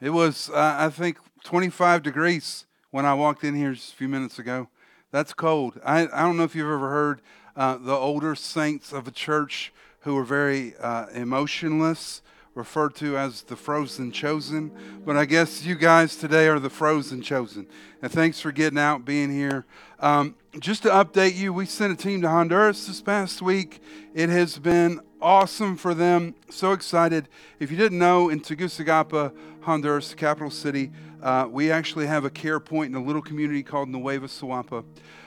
It 0.00 0.10
was, 0.10 0.48
uh, 0.50 0.76
I 0.78 0.90
think, 0.90 1.18
25 1.44 2.02
degrees 2.02 2.66
when 2.90 3.04
I 3.04 3.14
walked 3.14 3.42
in 3.42 3.54
here 3.54 3.72
just 3.72 3.92
a 3.92 3.96
few 3.96 4.08
minutes 4.08 4.38
ago. 4.38 4.68
That's 5.10 5.32
cold. 5.32 5.80
I, 5.84 6.02
I 6.12 6.22
don't 6.22 6.36
know 6.36 6.44
if 6.44 6.54
you've 6.54 6.70
ever 6.70 6.90
heard 6.90 7.20
uh, 7.56 7.78
the 7.78 7.94
older 7.94 8.34
saints 8.34 8.92
of 8.92 9.08
a 9.08 9.10
church 9.10 9.72
who 10.00 10.14
were 10.14 10.24
very 10.24 10.76
uh, 10.80 11.06
emotionless 11.08 12.22
referred 12.54 12.94
to 12.96 13.16
as 13.16 13.42
the 13.42 13.56
frozen 13.56 14.12
chosen. 14.12 14.70
But 15.04 15.16
I 15.16 15.24
guess 15.24 15.64
you 15.64 15.74
guys 15.74 16.16
today 16.16 16.48
are 16.48 16.58
the 16.58 16.70
frozen 16.70 17.22
chosen. 17.22 17.66
And 18.02 18.12
thanks 18.12 18.40
for 18.40 18.52
getting 18.52 18.78
out, 18.78 19.04
being 19.04 19.32
here. 19.32 19.64
Um, 20.00 20.34
just 20.58 20.82
to 20.82 20.90
update 20.90 21.36
you, 21.36 21.52
we 21.52 21.66
sent 21.66 21.92
a 21.92 21.96
team 21.96 22.22
to 22.22 22.28
Honduras 22.28 22.86
this 22.86 23.00
past 23.00 23.42
week. 23.42 23.80
It 24.14 24.28
has 24.28 24.58
been 24.58 25.00
awesome 25.20 25.76
for 25.76 25.94
them. 25.94 26.34
So 26.50 26.72
excited. 26.72 27.28
If 27.60 27.70
you 27.70 27.76
didn't 27.76 27.98
know, 27.98 28.28
in 28.28 28.40
Tegucigalpa, 28.40 29.32
Honduras, 29.68 30.08
the 30.08 30.16
capital 30.16 30.48
city, 30.48 30.90
uh, 31.22 31.46
we 31.50 31.70
actually 31.70 32.06
have 32.06 32.24
a 32.24 32.30
care 32.30 32.58
point 32.58 32.88
in 32.88 32.94
a 32.98 33.04
little 33.04 33.20
community 33.20 33.62
called 33.62 33.90
Nueva 33.90 34.26
Suyapa. 34.26 34.82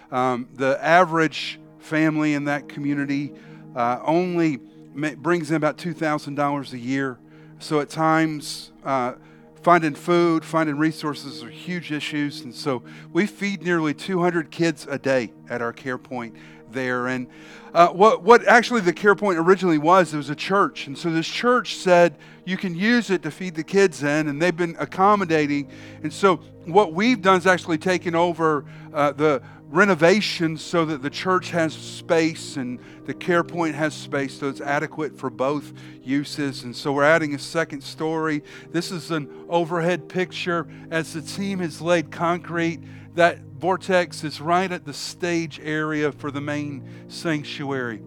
Um, 0.10 0.50
the 0.56 0.84
average 0.84 1.60
family 1.78 2.34
in 2.34 2.46
that 2.46 2.68
community 2.68 3.36
uh, 3.76 4.00
only 4.04 4.58
brings 4.58 5.52
in 5.52 5.58
about 5.58 5.78
$2,000 5.78 6.74
a 6.74 6.80
year. 6.80 7.20
So 7.60 7.82
at 7.82 7.92
times, 7.92 8.72
uh, 8.84 9.14
finding 9.62 9.94
food, 9.94 10.44
finding 10.44 10.76
resources 10.76 11.44
are 11.44 11.50
huge 11.52 11.92
issues. 11.92 12.42
And 12.42 12.56
so 12.56 12.82
we 13.14 13.28
feed 13.28 13.62
nearly 13.62 13.94
200 13.94 14.50
kids 14.50 14.88
a 14.90 14.98
day 14.98 15.34
at 15.52 15.62
our 15.62 15.72
care 15.72 16.00
point 16.00 16.36
there. 16.74 17.08
And 17.08 17.28
uh, 17.74 17.90
what, 17.90 18.24
what 18.24 18.46
actually 18.48 18.82
the 18.82 18.94
care 18.94 19.16
point 19.16 19.40
originally 19.40 19.78
was, 19.78 20.14
it 20.14 20.18
was 20.18 20.30
a 20.30 20.36
church. 20.36 20.88
And 20.88 20.98
so 20.98 21.10
this 21.10 21.28
church 21.28 21.76
said 21.76 22.16
you 22.46 22.58
can 22.58 22.76
use 22.76 23.10
it 23.10 23.24
to 23.24 23.32
feed 23.32 23.56
the 23.56 23.64
kids 23.64 24.04
in, 24.04 24.28
and 24.28 24.42
they've 24.42 24.56
been 24.56 24.76
accommodating. 24.80 25.70
And 26.04 26.12
so 26.12 26.38
what 26.66 26.94
we've 26.94 27.22
done 27.22 27.38
is 27.38 27.48
actually 27.48 27.78
taken 27.78 28.16
over 28.16 28.66
uh, 28.94 29.12
the 29.14 29.42
renovation 29.72 30.58
so 30.58 30.84
that 30.84 31.02
the 31.02 31.10
church 31.10 31.50
has 31.52 31.74
space 31.74 32.58
and 32.58 32.78
the 33.06 33.14
care 33.14 33.44
point 33.44 33.74
has 33.74 33.94
space 33.94 34.38
so 34.38 34.50
it's 34.50 34.60
adequate 34.60 35.18
for 35.18 35.30
both 35.30 35.72
uses 36.04 36.64
and 36.64 36.76
so 36.76 36.92
we're 36.92 37.06
adding 37.06 37.34
a 37.36 37.40
second 37.40 37.82
story 37.82 38.44
this 38.72 38.92
is 38.92 39.12
an 39.12 39.30
overhead 39.48 40.10
picture 40.10 40.68
as 40.92 41.14
the 41.14 41.22
team 41.22 41.60
has 41.60 41.82
laid 41.82 42.12
concrete 42.12 42.82
that 43.16 43.40
vortex 43.40 44.24
is 44.24 44.42
right 44.42 44.72
at 44.72 44.86
the 44.86 44.94
stage 44.94 45.60
area 45.64 46.12
for 46.12 46.32
the 46.32 46.42
main 46.42 46.88
sanctuary. 47.08 48.02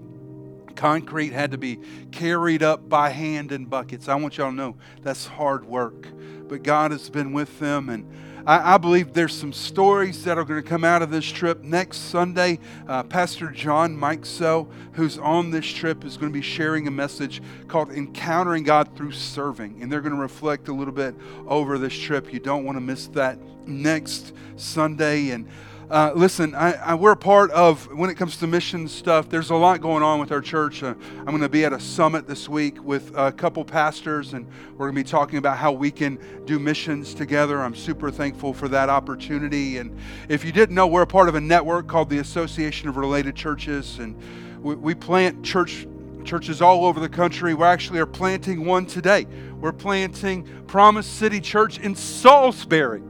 Concrete 0.74 1.32
had 1.32 1.52
to 1.52 1.58
be 1.58 1.78
carried 2.10 2.62
up 2.62 2.88
by 2.88 3.10
hand 3.10 3.52
in 3.52 3.66
buckets. 3.66 4.08
I 4.08 4.16
want 4.16 4.36
y'all 4.36 4.50
to 4.50 4.56
know 4.56 4.76
that's 5.02 5.26
hard 5.26 5.64
work. 5.64 6.08
But 6.48 6.62
God 6.62 6.90
has 6.90 7.08
been 7.08 7.32
with 7.32 7.58
them, 7.58 7.88
and 7.88 8.10
I, 8.46 8.74
I 8.74 8.78
believe 8.78 9.14
there's 9.14 9.34
some 9.34 9.54
stories 9.54 10.24
that 10.24 10.36
are 10.36 10.44
going 10.44 10.62
to 10.62 10.68
come 10.68 10.84
out 10.84 11.00
of 11.00 11.10
this 11.10 11.24
trip. 11.24 11.62
Next 11.62 11.96
Sunday, 11.96 12.58
uh, 12.86 13.02
Pastor 13.02 13.50
John 13.50 13.96
Mikesell, 13.96 14.68
who's 14.92 15.16
on 15.16 15.50
this 15.50 15.66
trip, 15.66 16.04
is 16.04 16.18
going 16.18 16.30
to 16.30 16.36
be 16.36 16.42
sharing 16.42 16.86
a 16.86 16.90
message 16.90 17.40
called 17.68 17.90
Encountering 17.90 18.64
God 18.64 18.94
Through 18.96 19.12
Serving. 19.12 19.82
And 19.82 19.90
they're 19.90 20.02
going 20.02 20.14
to 20.14 20.20
reflect 20.20 20.68
a 20.68 20.74
little 20.74 20.92
bit 20.92 21.14
over 21.46 21.78
this 21.78 21.94
trip. 21.94 22.34
You 22.34 22.38
don't 22.38 22.64
want 22.64 22.76
to 22.76 22.82
miss 22.82 23.06
that 23.08 23.38
next 23.66 24.34
Sunday. 24.56 25.30
And 25.30 25.48
uh, 25.90 26.12
listen, 26.14 26.54
I, 26.54 26.72
I, 26.72 26.94
we're 26.94 27.12
a 27.12 27.16
part 27.16 27.50
of, 27.50 27.86
when 27.92 28.08
it 28.08 28.14
comes 28.14 28.38
to 28.38 28.46
mission 28.46 28.88
stuff, 28.88 29.28
there's 29.28 29.50
a 29.50 29.54
lot 29.54 29.82
going 29.82 30.02
on 30.02 30.18
with 30.18 30.32
our 30.32 30.40
church. 30.40 30.82
Uh, 30.82 30.94
I'm 31.18 31.26
going 31.26 31.40
to 31.40 31.48
be 31.48 31.64
at 31.64 31.74
a 31.74 31.80
summit 31.80 32.26
this 32.26 32.48
week 32.48 32.82
with 32.82 33.12
a 33.14 33.30
couple 33.30 33.64
pastors, 33.64 34.32
and 34.32 34.46
we're 34.72 34.86
going 34.90 34.94
to 34.94 35.04
be 35.04 35.08
talking 35.08 35.38
about 35.38 35.58
how 35.58 35.72
we 35.72 35.90
can 35.90 36.18
do 36.46 36.58
missions 36.58 37.12
together. 37.12 37.60
I'm 37.60 37.74
super 37.74 38.10
thankful 38.10 38.54
for 38.54 38.66
that 38.68 38.88
opportunity. 38.88 39.76
And 39.76 39.96
if 40.28 40.44
you 40.44 40.52
didn't 40.52 40.74
know, 40.74 40.86
we're 40.86 41.02
a 41.02 41.06
part 41.06 41.28
of 41.28 41.34
a 41.34 41.40
network 41.40 41.86
called 41.86 42.08
the 42.08 42.18
Association 42.18 42.88
of 42.88 42.96
Related 42.96 43.36
Churches, 43.36 43.98
and 43.98 44.16
we, 44.62 44.74
we 44.76 44.94
plant 44.94 45.44
church 45.44 45.86
churches 46.24 46.62
all 46.62 46.86
over 46.86 47.00
the 47.00 47.08
country. 47.08 47.52
We 47.52 47.64
actually 47.64 47.98
are 47.98 48.06
planting 48.06 48.64
one 48.64 48.86
today. 48.86 49.26
We're 49.60 49.72
planting 49.72 50.48
Promise 50.66 51.06
City 51.06 51.38
Church 51.38 51.78
in 51.78 51.94
Salisbury 51.94 53.02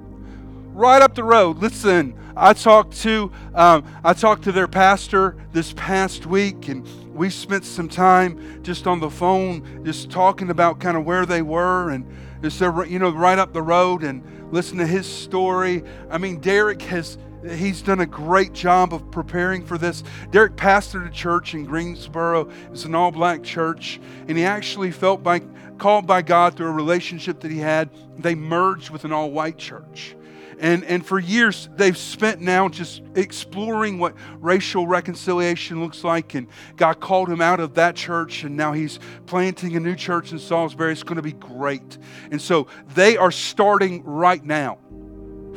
right 0.75 1.01
up 1.01 1.15
the 1.15 1.25
road. 1.25 1.59
Listen, 1.59 2.19
I 2.37 2.53
talked 2.53 3.01
to 3.03 3.31
um, 3.55 3.85
I 4.03 4.13
talked 4.13 4.43
to 4.45 4.53
their 4.53 4.67
pastor 4.67 5.37
this 5.53 5.73
past 5.75 6.27
week, 6.27 6.69
and 6.69 6.87
we 7.15 7.31
spent 7.31 7.65
some 7.65 7.89
time 7.89 8.63
just 8.63 8.87
on 8.87 8.99
the 8.99 9.11
phone, 9.11 9.85
just 9.85 10.11
talking 10.11 10.51
about 10.51 10.81
kind 10.81 10.97
of 10.97 11.05
where 11.05 11.25
they 11.25 11.43
were, 11.43 11.91
and 11.91 12.05
just 12.43 12.61
you 12.61 12.99
know 12.99 13.11
right 13.11 13.39
up 13.39 13.53
the 13.53 13.63
road, 13.63 14.03
and 14.03 14.53
listen 14.53 14.79
to 14.79 14.87
his 14.87 15.07
story. 15.07 15.85
I 16.11 16.19
mean, 16.19 16.41
Derek 16.41 16.83
has 16.83 17.19
he's 17.49 17.83
done 17.83 18.01
a 18.01 18.07
great 18.07 18.53
job 18.53 18.93
of 18.93 19.11
preparing 19.11 19.65
for 19.65 19.79
this. 19.79 20.03
Derek 20.31 20.57
pastored 20.57 21.07
a 21.07 21.11
church 21.11 21.55
in 21.55 21.65
Greensboro. 21.65 22.51
It's 22.73 22.85
an 22.85 22.95
all-black 22.95 23.43
church, 23.43 24.01
and 24.27 24.37
he 24.37 24.45
actually 24.45 24.91
felt 24.91 25.23
by 25.23 25.41
called 25.79 26.07
by 26.07 26.23
God 26.23 26.57
through 26.57 26.69
a 26.69 26.73
relationship 26.73 27.41
that 27.41 27.51
he 27.51 27.59
had. 27.59 27.91
They 28.19 28.35
merged 28.35 28.91
with 28.91 29.05
an 29.05 29.13
all-white 29.13 29.59
church. 29.59 30.17
And, 30.59 30.85
and 30.85 31.05
for 31.05 31.19
years, 31.19 31.69
they've 31.77 31.97
spent 31.97 32.41
now 32.41 32.69
just 32.69 33.03
exploring 33.15 33.99
what 33.99 34.15
racial 34.41 34.87
reconciliation 34.87 35.81
looks 35.81 36.05
like. 36.05 36.35
And 36.35 36.47
God 36.77 37.01
called 37.01 37.29
him 37.29 37.41
out 37.41 37.61
of 37.61 37.75
that 37.75 37.97
church, 37.97 38.45
and 38.45 38.57
now 38.57 38.73
he's 38.73 38.99
planting 39.27 39.77
a 39.77 39.81
new 39.81 39.95
church 39.95 40.33
in 40.33 40.39
Salisbury. 40.39 40.93
It's 40.93 41.03
going 41.03 41.17
to 41.17 41.23
be 41.23 41.33
great. 41.33 41.99
And 42.31 42.41
so 42.41 42.67
they 42.95 43.17
are 43.17 43.31
starting 43.31 44.03
right 44.05 44.45
now. 44.45 44.79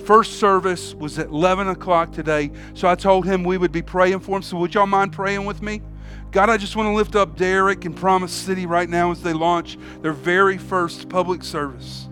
First 0.05 0.39
service 0.39 0.93
was 0.93 1.19
at 1.19 1.27
11 1.27 1.67
o'clock 1.67 2.11
today. 2.11 2.51
So 2.73 2.87
I 2.87 2.95
told 2.95 3.25
him 3.25 3.43
we 3.43 3.57
would 3.57 3.71
be 3.71 3.81
praying 3.81 4.19
for 4.21 4.37
him. 4.37 4.41
So 4.41 4.57
would 4.57 4.73
y'all 4.73 4.85
mind 4.85 5.11
praying 5.13 5.45
with 5.45 5.61
me? 5.61 5.81
God, 6.31 6.49
I 6.49 6.57
just 6.57 6.75
want 6.75 6.87
to 6.87 6.93
lift 6.93 7.15
up 7.15 7.35
Derek 7.35 7.85
and 7.85 7.95
Promise 7.95 8.31
City 8.31 8.65
right 8.65 8.89
now 8.89 9.11
as 9.11 9.21
they 9.21 9.33
launch 9.33 9.77
their 10.01 10.13
very 10.13 10.57
first 10.57 11.09
public 11.09 11.43
service 11.43 12.07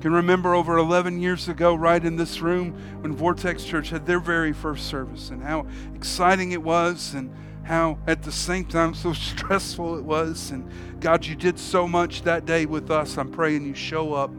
can 0.00 0.12
remember 0.12 0.54
over 0.54 0.78
11 0.78 1.20
years 1.20 1.48
ago, 1.48 1.74
right 1.74 2.04
in 2.04 2.16
this 2.16 2.40
room, 2.40 2.72
when 3.00 3.14
Vortex 3.14 3.64
Church 3.64 3.90
had 3.90 4.06
their 4.06 4.20
very 4.20 4.52
first 4.52 4.86
service, 4.86 5.30
and 5.30 5.42
how 5.42 5.66
exciting 5.94 6.52
it 6.52 6.62
was, 6.62 7.14
and 7.14 7.34
how 7.64 7.98
at 8.06 8.22
the 8.22 8.32
same 8.32 8.64
time 8.64 8.94
so 8.94 9.12
stressful 9.12 9.98
it 9.98 10.04
was. 10.04 10.50
And 10.50 10.68
God, 11.00 11.26
you 11.26 11.36
did 11.36 11.58
so 11.58 11.86
much 11.86 12.22
that 12.22 12.46
day 12.46 12.66
with 12.66 12.90
us. 12.90 13.18
I'm 13.18 13.30
praying 13.30 13.66
you 13.66 13.74
show 13.74 14.14
up, 14.14 14.30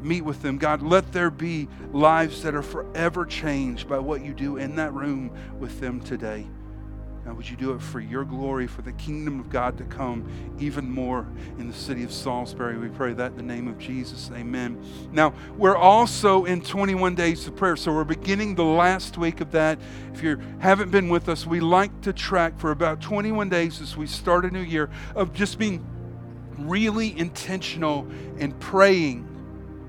meet 0.00 0.22
with 0.22 0.42
them. 0.42 0.58
God, 0.58 0.82
let 0.82 1.12
there 1.12 1.30
be 1.30 1.68
lives 1.92 2.42
that 2.42 2.54
are 2.54 2.62
forever 2.62 3.24
changed 3.24 3.88
by 3.88 3.98
what 3.98 4.24
you 4.24 4.34
do 4.34 4.56
in 4.56 4.76
that 4.76 4.92
room 4.92 5.30
with 5.58 5.80
them 5.80 6.00
today. 6.00 6.46
God, 7.28 7.36
would 7.36 7.50
you 7.50 7.58
do 7.58 7.74
it 7.74 7.82
for 7.82 8.00
your 8.00 8.24
glory, 8.24 8.66
for 8.66 8.80
the 8.80 8.92
kingdom 8.92 9.38
of 9.38 9.50
God 9.50 9.76
to 9.76 9.84
come 9.84 10.26
even 10.58 10.90
more 10.90 11.26
in 11.58 11.68
the 11.68 11.74
city 11.74 12.02
of 12.02 12.10
Salisbury? 12.10 12.78
We 12.78 12.88
pray 12.88 13.12
that 13.12 13.32
in 13.32 13.36
the 13.36 13.42
name 13.42 13.68
of 13.68 13.76
Jesus. 13.76 14.30
Amen. 14.32 14.82
Now, 15.12 15.34
we're 15.58 15.76
also 15.76 16.46
in 16.46 16.62
21 16.62 17.14
days 17.14 17.46
of 17.46 17.54
prayer. 17.54 17.76
So 17.76 17.92
we're 17.92 18.04
beginning 18.04 18.54
the 18.54 18.64
last 18.64 19.18
week 19.18 19.42
of 19.42 19.50
that. 19.50 19.78
If 20.14 20.22
you 20.22 20.40
haven't 20.60 20.90
been 20.90 21.10
with 21.10 21.28
us, 21.28 21.46
we 21.46 21.60
like 21.60 22.00
to 22.00 22.14
track 22.14 22.58
for 22.58 22.70
about 22.70 23.02
21 23.02 23.50
days 23.50 23.82
as 23.82 23.94
we 23.94 24.06
start 24.06 24.46
a 24.46 24.50
new 24.50 24.62
year 24.62 24.88
of 25.14 25.34
just 25.34 25.58
being 25.58 25.84
really 26.56 27.14
intentional 27.18 28.08
and 28.38 28.58
praying, 28.58 29.28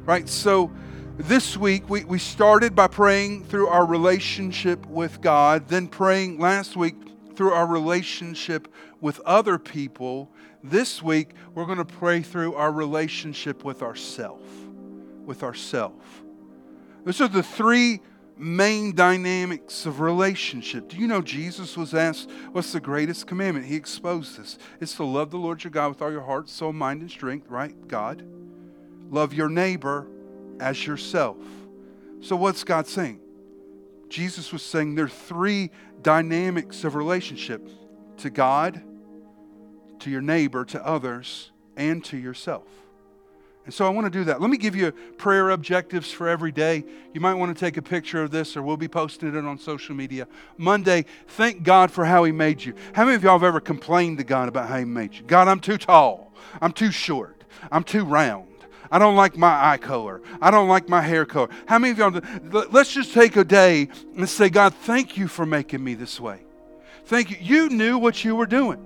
right? 0.03 0.27
So, 0.27 0.71
this 1.15 1.55
week 1.55 1.89
we, 1.89 2.03
we 2.03 2.19
started 2.19 2.75
by 2.75 2.87
praying 2.87 3.45
through 3.45 3.67
our 3.67 3.85
relationship 3.85 4.85
with 4.87 5.21
God, 5.21 5.69
then 5.69 5.87
praying 5.87 6.37
last 6.37 6.75
week 6.75 7.08
through 7.39 7.53
our 7.53 7.65
relationship 7.65 8.67
with 8.99 9.21
other 9.21 9.57
people, 9.57 10.29
this 10.61 11.01
week 11.01 11.29
we're 11.55 11.65
going 11.65 11.77
to 11.77 11.85
pray 11.85 12.21
through 12.21 12.53
our 12.53 12.69
relationship 12.69 13.63
with 13.63 13.81
ourself. 13.81 14.41
With 15.25 15.41
ourself. 15.41 16.21
Those 17.05 17.21
are 17.21 17.29
the 17.29 17.41
three 17.41 18.01
main 18.35 18.93
dynamics 18.93 19.85
of 19.85 20.01
relationship. 20.01 20.89
Do 20.89 20.97
you 20.97 21.07
know 21.07 21.21
Jesus 21.21 21.77
was 21.77 21.93
asked, 21.93 22.29
What's 22.51 22.73
the 22.73 22.81
greatest 22.81 23.25
commandment? 23.25 23.67
He 23.67 23.75
exposed 23.77 24.37
this. 24.37 24.57
It's 24.81 24.95
to 24.95 25.05
love 25.05 25.31
the 25.31 25.37
Lord 25.37 25.63
your 25.63 25.71
God 25.71 25.87
with 25.87 26.01
all 26.01 26.11
your 26.11 26.23
heart, 26.23 26.49
soul, 26.49 26.73
mind, 26.73 26.99
and 26.99 27.09
strength, 27.09 27.49
right? 27.49 27.73
God. 27.87 28.21
love 29.09 29.33
your 29.33 29.47
neighbor 29.47 30.07
as 30.59 30.85
yourself. 30.85 31.37
So, 32.19 32.35
what's 32.35 32.65
God 32.65 32.85
saying? 32.85 33.21
Jesus 34.09 34.51
was 34.51 34.63
saying 34.63 34.95
there 34.95 35.05
are 35.05 35.07
three 35.07 35.71
dynamics 36.01 36.83
of 36.83 36.95
relationship 36.95 37.67
to 38.17 38.29
God, 38.29 38.81
to 39.99 40.09
your 40.09 40.21
neighbor, 40.21 40.65
to 40.65 40.85
others, 40.85 41.51
and 41.75 42.03
to 42.05 42.17
yourself. 42.17 42.67
And 43.65 43.73
so 43.73 43.85
I 43.85 43.89
want 43.89 44.05
to 44.05 44.09
do 44.09 44.23
that. 44.23 44.41
Let 44.41 44.49
me 44.49 44.57
give 44.57 44.75
you 44.75 44.91
prayer 45.17 45.51
objectives 45.51 46.11
for 46.11 46.27
every 46.27 46.51
day. 46.51 46.83
You 47.13 47.21
might 47.21 47.35
want 47.35 47.55
to 47.55 47.59
take 47.59 47.77
a 47.77 47.83
picture 47.83 48.23
of 48.23 48.31
this 48.31 48.57
or 48.57 48.63
we'll 48.63 48.77
be 48.77 48.87
posting 48.87 49.29
it 49.29 49.45
on 49.45 49.59
social 49.59 49.93
media. 49.93 50.27
Monday, 50.57 51.05
thank 51.27 51.61
God 51.61 51.91
for 51.91 52.05
how 52.05 52.23
He 52.23 52.31
made 52.31 52.63
you. 52.63 52.73
How 52.93 53.05
many 53.05 53.15
of 53.15 53.23
y'all 53.23 53.33
have 53.33 53.43
ever 53.43 53.59
complained 53.59 54.17
to 54.17 54.23
God 54.23 54.47
about 54.47 54.69
how 54.69 54.79
He 54.79 54.85
made 54.85 55.13
you? 55.13 55.21
God, 55.21 55.47
I'm 55.47 55.59
too 55.59 55.77
tall. 55.77 56.33
I'm 56.59 56.71
too 56.71 56.89
short. 56.89 57.43
I'm 57.71 57.83
too 57.83 58.05
round. 58.05 58.48
I 58.91 58.99
don't 58.99 59.15
like 59.15 59.37
my 59.37 59.71
eye 59.71 59.77
color. 59.77 60.21
I 60.41 60.51
don't 60.51 60.67
like 60.67 60.89
my 60.89 61.01
hair 61.01 61.25
color. 61.25 61.49
How 61.67 61.77
many 61.77 61.91
of 61.91 61.97
y'all, 61.99 62.67
let's 62.71 62.91
just 62.91 63.13
take 63.13 63.35
a 63.35 63.43
day 63.43 63.89
and 64.15 64.27
say, 64.27 64.49
God, 64.49 64.73
thank 64.73 65.17
you 65.17 65.27
for 65.27 65.45
making 65.45 65.83
me 65.83 65.93
this 65.93 66.19
way. 66.19 66.41
Thank 67.05 67.31
you. 67.31 67.37
You 67.39 67.69
knew 67.69 67.97
what 67.97 68.23
you 68.23 68.35
were 68.35 68.45
doing. 68.45 68.85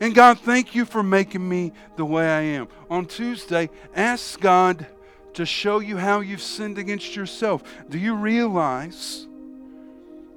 And 0.00 0.14
God, 0.14 0.38
thank 0.38 0.74
you 0.74 0.84
for 0.84 1.02
making 1.02 1.46
me 1.46 1.72
the 1.96 2.04
way 2.04 2.28
I 2.28 2.40
am. 2.42 2.68
On 2.90 3.06
Tuesday, 3.06 3.70
ask 3.94 4.38
God 4.40 4.86
to 5.34 5.46
show 5.46 5.80
you 5.80 5.96
how 5.96 6.20
you've 6.20 6.42
sinned 6.42 6.78
against 6.78 7.16
yourself. 7.16 7.62
Do 7.88 7.98
you 7.98 8.14
realize 8.14 9.26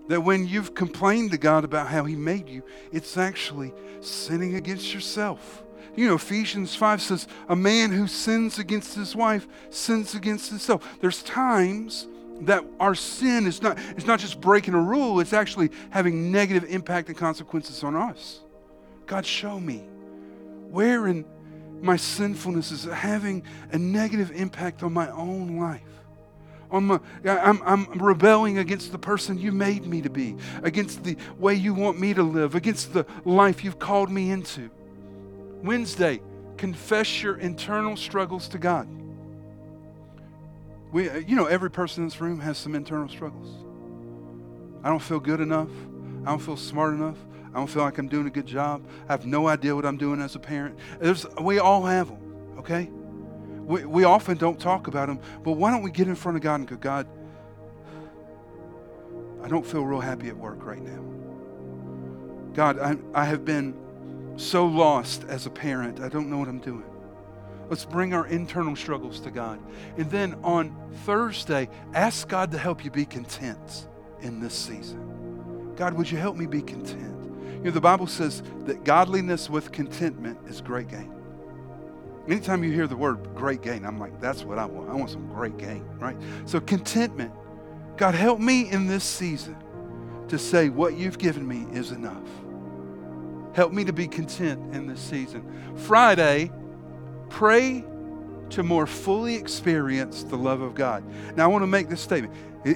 that 0.07 0.22
when 0.22 0.48
you've 0.48 0.74
complained 0.75 1.31
to 1.31 1.38
God 1.38 1.63
about 1.63 1.88
how 1.88 2.04
He 2.04 2.16
made 2.16 2.50
you, 2.50 2.63
it's 2.92 3.18
actually 3.18 3.74
sinning 4.02 4.56
against 4.56 4.94
yourself? 4.94 5.63
You 5.95 6.07
know, 6.07 6.15
Ephesians 6.15 6.75
5 6.75 7.01
says, 7.01 7.27
A 7.47 7.56
man 7.56 7.91
who 7.91 8.07
sins 8.07 8.59
against 8.59 8.95
his 8.95 9.15
wife 9.15 9.47
sins 9.69 10.15
against 10.15 10.50
himself. 10.50 10.97
There's 11.01 11.24
times 11.24 12.07
that 12.41 12.63
our 12.80 12.95
sin 12.95 13.47
is 13.47 13.62
not, 13.62 13.77
it's 13.97 14.06
not 14.06 14.19
just 14.19 14.39
breaking 14.39 14.74
a 14.74 14.81
rule, 14.81 15.19
it's 15.19 15.33
actually 15.33 15.71
having 15.89 16.31
negative 16.31 16.65
impact 16.69 17.09
and 17.09 17.18
consequences 17.18 17.83
on 17.83 17.95
us. 17.95 18.39
God, 19.06 19.25
show 19.25 19.59
me 19.59 19.80
where 20.69 21.07
in 21.07 21.25
my 21.81 21.95
sinfulness 21.95 22.71
is 22.71 22.83
having 22.85 23.44
a 23.71 23.77
negative 23.77 24.31
impact 24.31 24.83
on 24.83 24.94
my 24.94 25.09
own 25.12 25.57
life. 25.57 25.81
On 26.71 26.85
my, 26.85 27.00
I'm, 27.25 27.62
I'm 27.63 27.85
rebelling 27.97 28.59
against 28.59 28.92
the 28.92 29.00
person 29.00 29.39
you 29.39 29.51
made 29.51 29.88
me 29.88 30.01
to 30.01 30.09
be, 30.09 30.35
against 30.62 31.03
the 31.03 31.18
way 31.39 31.56
you 31.56 31.74
want 31.74 32.00
me 32.00 32.13
to 32.13 32.21
live, 32.21 32.53
against 32.53 32.94
the 32.94 33.06
life 33.25 33.63
you've 33.63 33.80
called 33.80 34.12
me 34.12 34.30
into. 34.30 34.69
Wednesday, 35.63 36.21
confess 36.57 37.21
your 37.21 37.38
internal 37.38 37.95
struggles 37.95 38.47
to 38.50 38.57
God. 38.57 38.88
We, 40.91 41.09
uh, 41.09 41.17
you 41.17 41.35
know, 41.35 41.45
every 41.45 41.69
person 41.69 42.03
in 42.03 42.09
this 42.09 42.19
room 42.19 42.39
has 42.39 42.57
some 42.57 42.75
internal 42.75 43.07
struggles. 43.09 43.47
I 44.83 44.89
don't 44.89 45.01
feel 45.01 45.19
good 45.19 45.39
enough. 45.39 45.69
I 46.25 46.31
don't 46.31 46.39
feel 46.39 46.57
smart 46.57 46.94
enough. 46.94 47.17
I 47.53 47.57
don't 47.57 47.67
feel 47.67 47.83
like 47.83 47.97
I'm 47.97 48.07
doing 48.07 48.27
a 48.27 48.31
good 48.31 48.45
job. 48.45 48.85
I 49.07 49.13
have 49.13 49.25
no 49.25 49.47
idea 49.47 49.75
what 49.75 49.85
I'm 49.85 49.97
doing 49.97 50.21
as 50.21 50.35
a 50.35 50.39
parent. 50.39 50.77
There's, 51.00 51.25
we 51.41 51.59
all 51.59 51.83
have 51.83 52.07
them, 52.07 52.56
okay? 52.59 52.89
We, 53.65 53.85
we 53.85 54.03
often 54.03 54.38
don't 54.38 54.59
talk 54.59 54.88
about 54.88 55.07
them, 55.07 55.19
but 55.44 55.53
why 55.53 55.71
don't 55.71 55.81
we 55.81 55.91
get 55.91 56.07
in 56.07 56.15
front 56.15 56.38
of 56.38 56.44
God 56.44 56.56
and 56.56 56.67
go, 56.67 56.75
God, 56.75 57.07
I 59.44 59.47
don't 59.47 59.65
feel 59.65 59.83
real 59.83 60.00
happy 60.00 60.27
at 60.27 60.38
work 60.38 60.65
right 60.65 60.81
now. 60.81 61.03
God, 62.53 62.79
I, 62.79 62.97
I 63.13 63.25
have 63.25 63.45
been 63.45 63.75
so 64.38 64.66
lost 64.66 65.26
as 65.28 65.46
a 65.46 65.50
parent. 65.50 66.00
I 66.00 66.10
don't 66.10 66.30
know 66.30 66.38
what 66.38 66.48
I'm 66.48 66.60
doing. 66.60 66.86
Let's 67.70 67.86
bring 67.86 68.14
our 68.14 68.26
internal 68.26 68.76
struggles 68.76 69.20
to 69.22 69.31
God. 69.31 69.60
And 69.98 70.10
then 70.10 70.40
on 70.44 70.76
Thursday, 71.06 71.70
ask 71.94 72.28
God 72.28 72.52
to 72.52 72.58
help 72.58 72.84
you 72.84 72.90
be 72.90 73.06
content 73.06 73.88
in 74.22 74.40
this 74.40 74.56
season. 74.56 75.74
God, 75.76 75.94
would 75.94 76.10
you 76.10 76.18
help 76.18 76.36
me 76.36 76.48
be 76.48 76.62
content? 76.62 77.16
You 77.58 77.66
know, 77.66 77.72
the 77.72 77.81
Bible 77.81 78.08
says 78.08 78.42
that 78.66 78.84
godliness 78.84 79.50
with 79.50 79.72
contentment 79.72 80.40
is 80.48 80.62
great 80.62 80.88
gain. 80.88 81.14
Anytime 82.28 82.64
you 82.64 82.72
hear 82.72 82.88
the 82.88 82.96
word 82.96 83.36
great 83.36 83.62
gain, 83.62 83.86
I'm 83.86 84.00
like, 84.00 84.20
that's 84.20 84.44
what 84.44 84.58
I 84.58 84.66
want. 84.66 84.90
I 84.90 84.94
want 84.94 85.10
some 85.10 85.28
great 85.28 85.58
gain, 85.58 85.86
right? 86.00 86.18
So, 86.46 86.60
contentment. 86.60 87.34
God, 87.98 88.16
help 88.16 88.40
me 88.40 88.70
in 88.70 88.88
this 88.88 89.04
season 89.04 89.58
to 90.30 90.40
say 90.40 90.70
what 90.70 90.96
you've 90.96 91.18
given 91.18 91.46
me 91.46 91.68
is 91.78 91.92
enough. 91.92 92.24
Help 93.54 93.74
me 93.74 93.84
to 93.84 93.94
be 93.94 94.07
content 94.07 94.75
in 94.75 94.88
this 94.88 95.00
season. 95.00 95.44
Friday, 95.75 96.51
pray 97.30 97.84
to 98.51 98.63
more 98.63 98.88
fully 98.88 99.36
experience 99.36 100.24
the 100.24 100.36
love 100.36 100.62
of 100.62 100.75
God. 100.75 101.04
Now, 101.36 101.46
I 101.46 101.48
want 101.48 101.63
to 101.63 101.68
make 101.68 101.90
this 101.90 102.01
statement 102.01 102.34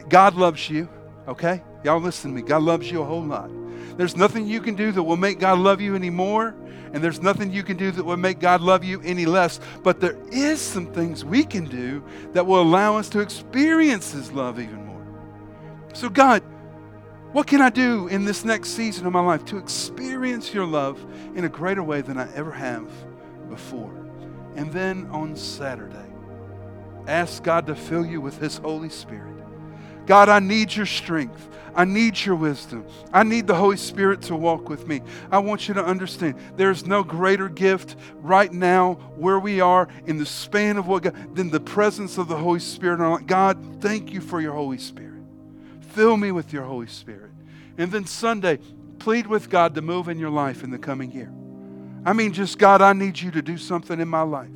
God 0.09 0.35
loves 0.35 0.69
you, 0.69 0.87
okay? 1.27 1.61
Y'all 1.83 1.99
listen 1.99 2.31
to 2.31 2.35
me. 2.35 2.41
God 2.41 2.63
loves 2.63 2.89
you 2.89 3.01
a 3.01 3.05
whole 3.05 3.23
lot. 3.23 3.49
There's 3.97 4.15
nothing 4.15 4.47
you 4.47 4.61
can 4.61 4.75
do 4.75 4.91
that 4.91 5.03
will 5.03 5.17
make 5.17 5.39
God 5.39 5.59
love 5.59 5.81
you 5.81 5.95
anymore, 5.95 6.55
and 6.93 7.03
there's 7.03 7.21
nothing 7.21 7.51
you 7.51 7.63
can 7.63 7.77
do 7.77 7.91
that 7.91 8.03
will 8.03 8.17
make 8.17 8.39
God 8.39 8.61
love 8.61 8.83
you 8.83 9.01
any 9.01 9.25
less. 9.25 9.59
But 9.83 9.99
there 9.99 10.17
is 10.31 10.61
some 10.61 10.87
things 10.87 11.25
we 11.25 11.43
can 11.43 11.65
do 11.65 12.03
that 12.31 12.45
will 12.45 12.61
allow 12.61 12.97
us 12.97 13.09
to 13.09 13.19
experience 13.19 14.11
His 14.11 14.31
love 14.31 14.59
even 14.59 14.85
more. 14.85 15.05
So, 15.93 16.09
God, 16.09 16.43
what 17.33 17.47
can 17.47 17.61
I 17.61 17.71
do 17.71 18.07
in 18.07 18.25
this 18.25 18.45
next 18.45 18.69
season 18.69 19.07
of 19.07 19.13
my 19.13 19.19
life 19.19 19.43
to 19.45 19.57
experience 19.57 20.53
your 20.53 20.65
love 20.65 21.03
in 21.35 21.45
a 21.45 21.49
greater 21.49 21.83
way 21.83 22.01
than 22.01 22.17
I 22.17 22.31
ever 22.35 22.51
have 22.51 22.87
before? 23.49 23.91
And 24.55 24.71
then 24.71 25.07
on 25.07 25.35
Saturday, 25.35 25.97
ask 27.07 27.43
God 27.43 27.65
to 27.67 27.75
fill 27.75 28.05
you 28.05 28.21
with 28.21 28.39
His 28.39 28.57
Holy 28.57 28.89
Spirit. 28.89 29.33
God, 30.05 30.29
I 30.29 30.39
need 30.39 30.75
your 30.75 30.85
strength. 30.85 31.49
I 31.75 31.85
need 31.85 32.23
your 32.23 32.35
wisdom. 32.35 32.85
I 33.11 33.23
need 33.23 33.47
the 33.47 33.55
Holy 33.55 33.77
Spirit 33.77 34.21
to 34.23 34.35
walk 34.35 34.69
with 34.69 34.87
me. 34.87 35.01
I 35.31 35.39
want 35.39 35.67
you 35.67 35.73
to 35.73 35.83
understand 35.83 36.35
there's 36.55 36.85
no 36.85 37.03
greater 37.03 37.49
gift 37.49 37.95
right 38.21 38.51
now 38.51 38.93
where 39.15 39.39
we 39.39 39.59
are 39.59 39.87
in 40.05 40.19
the 40.19 40.25
span 40.27 40.77
of 40.77 40.85
what 40.85 41.01
God, 41.01 41.35
than 41.35 41.49
the 41.49 41.59
presence 41.59 42.19
of 42.19 42.27
the 42.27 42.37
Holy 42.37 42.59
Spirit. 42.59 43.25
God, 43.25 43.81
thank 43.81 44.13
you 44.13 44.21
for 44.21 44.39
your 44.39 44.53
Holy 44.53 44.77
Spirit. 44.77 45.12
Fill 45.93 46.17
me 46.17 46.31
with 46.31 46.51
your 46.51 46.63
Holy 46.63 46.87
Spirit. 46.87 47.31
And 47.77 47.91
then 47.91 48.05
Sunday, 48.05 48.59
plead 48.99 49.27
with 49.27 49.49
God 49.49 49.75
to 49.75 49.81
move 49.81 50.09
in 50.09 50.19
your 50.19 50.29
life 50.29 50.63
in 50.63 50.71
the 50.71 50.77
coming 50.79 51.11
year. 51.11 51.31
I 52.05 52.13
mean, 52.13 52.33
just 52.33 52.57
God, 52.57 52.81
I 52.81 52.93
need 52.93 53.19
you 53.19 53.31
to 53.31 53.41
do 53.41 53.57
something 53.57 53.99
in 53.99 54.07
my 54.07 54.23
life. 54.23 54.49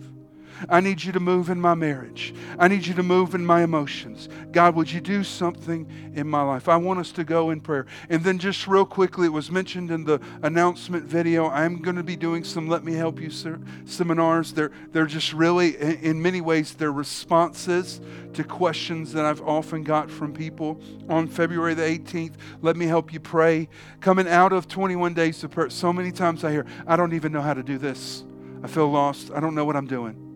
I 0.70 0.80
need 0.80 1.04
you 1.04 1.12
to 1.12 1.20
move 1.20 1.50
in 1.50 1.60
my 1.60 1.74
marriage. 1.74 2.34
I 2.58 2.68
need 2.68 2.86
you 2.86 2.94
to 2.96 3.04
move 3.04 3.36
in 3.36 3.46
my 3.46 3.64
emotions. 3.64 4.30
God, 4.52 4.76
would 4.76 4.92
you 4.92 5.02
do 5.02 5.24
something 5.24 5.90
in 6.16 6.28
my 6.28 6.42
life? 6.42 6.68
I 6.68 6.78
want 6.78 7.00
us 7.00 7.12
to 7.14 7.24
go 7.24 7.50
in 7.50 7.62
prayer. 7.62 7.86
And 8.10 8.24
then, 8.24 8.40
just 8.40 8.68
real 8.68 8.86
quickly, 8.86 9.28
it 9.28 9.34
was 9.34 9.52
mentioned 9.52 9.92
in 9.92 10.04
the 10.04 10.20
announcement 10.42 11.06
video. 11.06 11.50
I'm 11.50 11.82
going 11.82 11.96
to 11.96 12.04
be 12.04 12.16
doing 12.16 12.44
some 12.44 12.68
Let 12.68 12.84
Me 12.84 12.94
Help 12.94 13.20
You 13.20 13.30
sir, 13.30 13.60
seminars. 13.86 14.54
They're, 14.54 14.72
they're 14.92 15.06
just 15.06 15.34
really, 15.34 15.76
in 15.78 16.22
many 16.22 16.42
ways, 16.42 16.74
they're 16.74 16.92
responses 16.92 18.02
to 18.34 18.44
questions 18.44 19.14
that 19.14 19.26
I've 19.26 19.42
often 19.42 19.84
got 19.84 20.10
from 20.10 20.34
people 20.34 20.80
on 21.10 21.28
February 21.28 21.74
the 21.74 21.84
18th. 21.84 22.34
Let 22.62 22.76
me 22.76 22.86
help 22.86 23.14
you 23.14 23.20
pray. 23.20 23.70
Coming 24.00 24.28
out 24.28 24.54
of 24.54 24.68
21 24.68 25.14
days 25.14 25.44
of 25.44 25.52
prayer, 25.52 25.70
so 25.70 25.92
many 25.94 26.12
times 26.12 26.44
I 26.44 26.52
hear, 26.52 26.66
I 26.86 26.96
don't 26.96 27.14
even 27.14 27.32
know 27.32 27.42
how 27.42 27.54
to 27.54 27.64
do 27.64 27.78
this. 27.78 28.24
I 28.64 28.68
feel 28.68 28.90
lost. 28.90 29.32
I 29.32 29.40
don't 29.40 29.56
know 29.56 29.66
what 29.66 29.76
I'm 29.76 29.88
doing. 29.88 30.27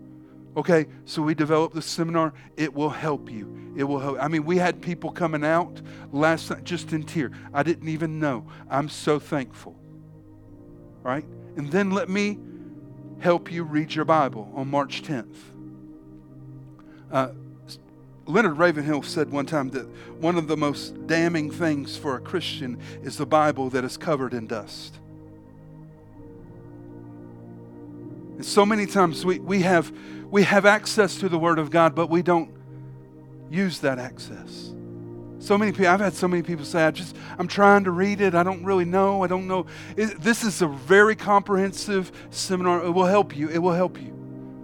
Okay, 0.56 0.88
so 1.06 1.22
we 1.22 1.34
developed 1.34 1.76
the 1.76 1.82
seminar. 1.82 2.34
It 2.58 2.74
will 2.74 2.90
help 2.90 3.32
you. 3.32 3.74
It 3.76 3.86
will 3.86 4.00
help. 4.00 4.18
I 4.20 4.28
mean, 4.28 4.44
we 4.44 4.58
had 4.58 4.82
people 4.82 5.12
coming 5.12 5.46
out 5.46 5.82
last 6.12 6.50
night 6.50 6.66
just 6.66 6.92
in 6.92 7.04
tears. 7.04 7.32
I 7.54 7.64
didn't 7.64 7.88
even 7.88 8.20
know. 8.20 8.46
I'm 8.70 8.90
so 8.90 9.18
thankful. 9.18 9.76
Right? 11.04 11.26
And 11.56 11.72
then 11.72 11.92
let 11.92 12.10
me 12.10 12.38
help 13.20 13.52
you 13.52 13.64
read 13.64 13.96
your 13.96 14.04
Bible 14.04 14.52
on 14.54 14.70
March 14.70 15.04
10th. 15.04 15.36
Uh, 17.12 17.30
Leonard 18.26 18.58
Ravenhill 18.58 19.04
said 19.04 19.32
one 19.32 19.46
time 19.46 19.70
that 19.70 19.88
one 20.20 20.38
of 20.38 20.48
the 20.48 20.58
most 20.58 21.08
damning 21.08 21.50
things 21.50 21.98
for 21.98 22.16
a 22.16 22.20
Christian 22.20 22.80
is 23.04 23.18
the 23.18 23.26
Bible 23.26 23.70
that 23.70 23.84
is 23.84 23.98
covered 23.98 24.34
in 24.34 24.48
dust. 24.48 25.00
And 28.36 28.46
so 28.46 28.66
many 28.66 28.86
times 28.86 29.26
we, 29.26 29.40
we 29.40 29.62
have 29.62 29.94
we 30.32 30.44
have 30.44 30.66
access 30.66 31.18
to 31.18 31.30
the 31.30 31.38
Word 31.38 31.60
of 31.60 31.70
God, 31.70 31.94
but 31.94 32.10
we 32.10 32.24
don't 32.24 32.50
use 33.50 33.80
that 33.80 34.00
access. 34.00 34.74
So 35.40 35.58
many 35.58 35.72
people, 35.72 35.88
I've 35.88 36.00
had 36.00 36.14
so 36.14 36.28
many 36.28 36.42
people 36.42 36.64
say, 36.64 36.84
I 36.84 36.92
just, 36.92 37.16
I'm 37.38 37.48
trying 37.48 37.84
to 37.84 37.92
read 37.92 38.22
it. 38.22 38.34
I 38.34 38.44
don't 38.44 38.64
really 38.64 38.86
know. 38.86 39.24
I 39.24 39.28
don't 39.28 39.48
know. 39.48 39.66
It, 39.98 40.22
this 40.22 40.44
is 40.44 40.62
a 40.62 40.68
very 40.68 41.16
comprehensive 41.16 42.12
seminar. 42.30 42.84
It 42.86 42.92
will 42.92 43.06
help 43.06 43.36
you. 43.36 43.50
It 43.50 43.58
will 43.58 43.74
help 43.74 44.00
you. 44.00 44.16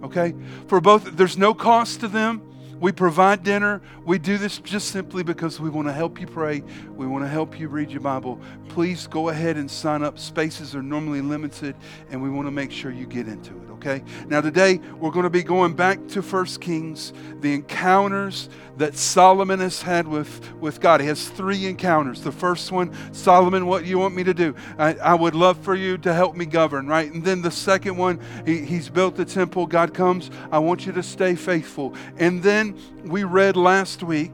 Okay? 0.04 0.34
For 0.68 0.80
both, 0.80 1.16
there's 1.16 1.36
no 1.36 1.52
cost 1.52 2.00
to 2.00 2.08
them. 2.08 2.42
We 2.80 2.92
provide 2.92 3.42
dinner. 3.42 3.82
We 4.04 4.18
do 4.18 4.38
this 4.38 4.58
just 4.58 4.90
simply 4.90 5.24
because 5.24 5.58
we 5.58 5.68
want 5.68 5.88
to 5.88 5.92
help 5.92 6.20
you 6.20 6.28
pray. 6.28 6.62
We 6.94 7.08
want 7.08 7.24
to 7.24 7.28
help 7.28 7.58
you 7.58 7.66
read 7.68 7.90
your 7.90 8.00
Bible. 8.00 8.40
Please 8.68 9.08
go 9.08 9.30
ahead 9.30 9.56
and 9.56 9.68
sign 9.68 10.04
up. 10.04 10.18
Spaces 10.18 10.76
are 10.76 10.82
normally 10.82 11.20
limited, 11.20 11.74
and 12.10 12.22
we 12.22 12.30
want 12.30 12.46
to 12.46 12.52
make 12.52 12.70
sure 12.70 12.92
you 12.92 13.04
get 13.04 13.26
into 13.26 13.50
it, 13.50 13.67
okay? 13.78 14.02
Now, 14.26 14.40
today, 14.40 14.80
we're 14.98 15.10
going 15.10 15.24
to 15.24 15.30
be 15.30 15.42
going 15.42 15.74
back 15.74 16.08
to 16.08 16.22
First 16.22 16.60
Kings, 16.60 17.12
the 17.40 17.54
encounters 17.54 18.48
that 18.76 18.96
Solomon 18.96 19.60
has 19.60 19.82
had 19.82 20.06
with, 20.06 20.52
with 20.60 20.80
God. 20.80 21.00
He 21.00 21.06
has 21.06 21.28
three 21.28 21.66
encounters. 21.66 22.22
The 22.22 22.32
first 22.32 22.72
one, 22.72 22.92
Solomon, 23.12 23.66
what 23.66 23.84
do 23.84 23.88
you 23.88 23.98
want 23.98 24.14
me 24.14 24.24
to 24.24 24.34
do? 24.34 24.54
I, 24.78 24.94
I 24.94 25.14
would 25.14 25.34
love 25.34 25.58
for 25.58 25.74
you 25.74 25.96
to 25.98 26.12
help 26.12 26.36
me 26.36 26.44
govern, 26.44 26.86
right? 26.86 27.12
And 27.12 27.24
then 27.24 27.42
the 27.42 27.50
second 27.50 27.96
one, 27.96 28.20
he, 28.44 28.64
he's 28.64 28.88
built 28.88 29.16
the 29.16 29.24
temple. 29.24 29.66
God 29.66 29.94
comes, 29.94 30.30
I 30.50 30.58
want 30.58 30.86
you 30.86 30.92
to 30.92 31.02
stay 31.02 31.34
faithful. 31.34 31.94
And 32.18 32.42
then 32.42 32.76
we 33.04 33.24
read 33.24 33.56
last 33.56 34.02
week 34.02 34.32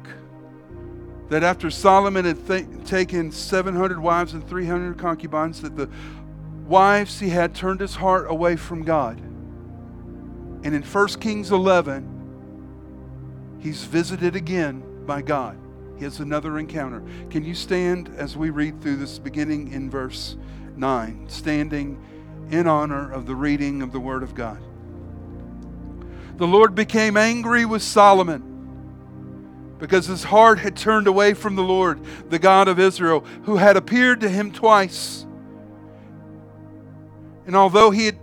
that 1.28 1.42
after 1.42 1.70
Solomon 1.70 2.24
had 2.24 2.46
th- 2.46 2.66
taken 2.86 3.30
700 3.30 3.98
wives 3.98 4.34
and 4.34 4.46
300 4.46 4.98
concubines, 4.98 5.60
that 5.62 5.76
the 5.76 5.88
wives 6.66 7.20
he 7.20 7.28
had 7.30 7.54
turned 7.54 7.80
his 7.80 7.94
heart 7.94 8.30
away 8.30 8.56
from 8.56 8.82
God. 8.82 9.20
And 10.64 10.75
in 10.75 10.83
1 10.83 11.09
Kings 11.21 11.52
11, 11.52 13.59
he's 13.61 13.85
visited 13.85 14.35
again 14.35 14.83
by 15.06 15.23
God. 15.23 15.56
He 15.97 16.04
has 16.04 16.21
another 16.21 16.59
encounter. 16.59 17.02
Can 17.30 17.44
you 17.44 17.54
stand 17.54 18.11
as 18.16 18.37
we 18.37 18.50
read 18.50 18.80
through 18.80 18.97
this 18.97 19.18
beginning 19.18 19.73
in 19.73 19.90
verse 19.90 20.37
9, 20.76 21.26
standing 21.28 22.02
in 22.50 22.66
honor 22.66 23.12
of 23.12 23.26
the 23.26 23.37
reading 23.37 23.83
of 23.83 23.92
the 23.92 24.00
Word 24.00 24.23
of 24.23 24.35
God? 24.35 24.62
The 26.37 26.47
Lord 26.47 26.75
became 26.75 27.16
angry 27.16 27.64
with 27.64 27.83
Solomon 27.83 28.50
because 29.78 30.06
his 30.06 30.25
heart 30.25 30.59
had 30.59 30.76
turned 30.76 31.06
away 31.06 31.35
from 31.35 31.56
the 31.56 31.62
Lord, 31.62 32.00
the 32.30 32.38
God 32.38 32.68
of 32.68 32.80
Israel, 32.80 33.21
who 33.44 33.56
had 33.56 33.76
appeared 33.76 34.21
to 34.23 34.28
him 34.28 34.50
twice. 34.50 35.26
And 37.47 37.54
although 37.54 37.90
he 37.90 38.06
had 38.06 38.18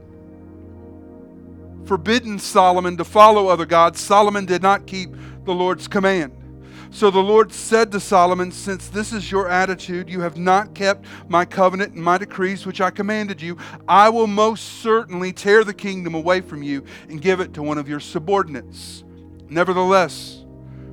forbidden 1.85 2.39
Solomon 2.39 2.97
to 2.97 3.03
follow 3.03 3.47
other 3.47 3.65
gods, 3.65 4.00
Solomon 4.00 4.45
did 4.45 4.61
not 4.61 4.88
keep 4.88 5.11
the 5.45 5.53
Lord's 5.53 5.88
command. 5.88 6.38
So 6.93 7.09
the 7.09 7.19
Lord 7.19 7.53
said 7.53 7.89
to 7.93 8.01
Solomon, 8.01 8.51
Since 8.51 8.89
this 8.89 9.13
is 9.13 9.31
your 9.31 9.47
attitude, 9.47 10.09
you 10.09 10.19
have 10.19 10.38
not 10.38 10.75
kept 10.75 11.05
my 11.29 11.45
covenant 11.45 11.93
and 11.93 12.03
my 12.03 12.17
decrees 12.17 12.65
which 12.65 12.81
I 12.81 12.91
commanded 12.91 13.41
you, 13.41 13.57
I 13.88 14.09
will 14.09 14.27
most 14.27 14.81
certainly 14.81 15.31
tear 15.31 15.63
the 15.63 15.73
kingdom 15.73 16.15
away 16.15 16.41
from 16.41 16.61
you 16.61 16.83
and 17.07 17.21
give 17.21 17.39
it 17.39 17.53
to 17.53 17.63
one 17.63 17.77
of 17.77 17.88
your 17.88 18.01
subordinates. 18.01 19.05
Nevertheless, 19.47 20.43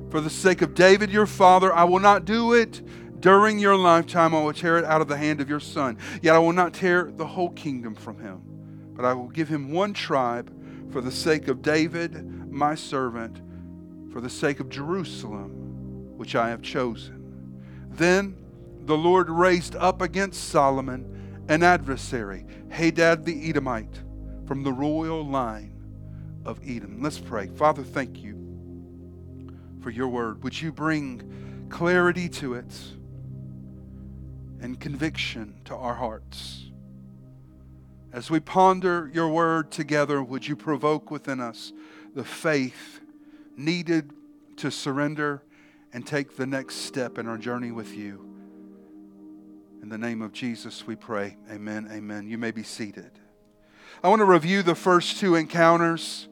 for 0.09 0.21
the 0.21 0.29
sake 0.29 0.61
of 0.61 0.73
David 0.73 1.11
your 1.11 1.27
father, 1.27 1.73
I 1.73 1.83
will 1.83 1.99
not 1.99 2.23
do 2.23 2.53
it. 2.53 2.81
During 3.19 3.59
your 3.59 3.75
lifetime, 3.75 4.33
I 4.33 4.41
will 4.41 4.53
tear 4.53 4.77
it 4.77 4.85
out 4.85 5.01
of 5.01 5.09
the 5.09 5.17
hand 5.17 5.41
of 5.41 5.49
your 5.49 5.59
son. 5.59 5.97
Yet 6.21 6.33
I 6.33 6.39
will 6.39 6.53
not 6.53 6.73
tear 6.73 7.11
the 7.13 7.27
whole 7.27 7.49
kingdom 7.49 7.93
from 7.93 8.19
him, 8.19 8.41
but 8.95 9.03
I 9.03 9.13
will 9.13 9.27
give 9.27 9.49
him 9.49 9.73
one 9.73 9.93
tribe 9.93 10.49
for 10.91 11.01
the 11.01 11.11
sake 11.11 11.47
of 11.47 11.61
David, 11.61 12.51
my 12.51 12.75
servant, 12.75 13.41
for 14.11 14.21
the 14.21 14.29
sake 14.29 14.59
of 14.59 14.69
Jerusalem, 14.69 16.17
which 16.17 16.35
I 16.35 16.49
have 16.49 16.61
chosen. 16.61 17.87
Then 17.91 18.35
the 18.81 18.97
Lord 18.97 19.29
raised 19.29 19.75
up 19.75 20.01
against 20.01 20.49
Solomon 20.49 21.45
an 21.47 21.63
adversary, 21.63 22.45
Hadad 22.69 23.25
the 23.25 23.49
Edomite, 23.49 24.01
from 24.45 24.63
the 24.63 24.73
royal 24.73 25.25
line 25.25 25.73
of 26.45 26.59
Edom. 26.63 27.01
Let's 27.01 27.19
pray. 27.19 27.47
Father, 27.47 27.83
thank 27.83 28.23
you 28.23 28.35
for 29.81 29.89
your 29.89 30.07
word. 30.07 30.43
Would 30.43 30.59
you 30.59 30.71
bring 30.71 31.67
clarity 31.69 32.29
to 32.29 32.55
it 32.55 32.73
and 34.61 34.79
conviction 34.79 35.55
to 35.65 35.75
our 35.75 35.95
hearts? 35.95 36.68
As 38.11 38.31
we 38.31 38.39
ponder 38.39 39.09
your 39.13 39.29
word 39.29 39.69
together, 39.69 40.23
would 40.23 40.47
you 40.47 40.55
provoke 40.55 41.11
within 41.11 41.39
us 41.39 41.71
the 42.15 42.23
faith 42.23 43.01
needed 43.55 44.11
to 44.57 44.71
surrender 44.71 45.43
and 45.93 46.05
take 46.05 46.35
the 46.35 46.47
next 46.47 46.77
step 46.77 47.19
in 47.19 47.27
our 47.27 47.37
journey 47.37 47.71
with 47.71 47.93
you? 47.93 48.25
In 49.83 49.89
the 49.89 49.97
name 49.97 50.21
of 50.21 50.33
Jesus, 50.33 50.87
we 50.87 50.95
pray. 50.95 51.37
Amen. 51.51 51.87
Amen. 51.91 52.27
You 52.27 52.37
may 52.37 52.51
be 52.51 52.63
seated. 52.63 53.11
I 54.03 54.09
want 54.09 54.21
to 54.21 54.25
review 54.25 54.63
the 54.63 54.75
first 54.75 55.19
two 55.19 55.35
encounters 55.35 56.27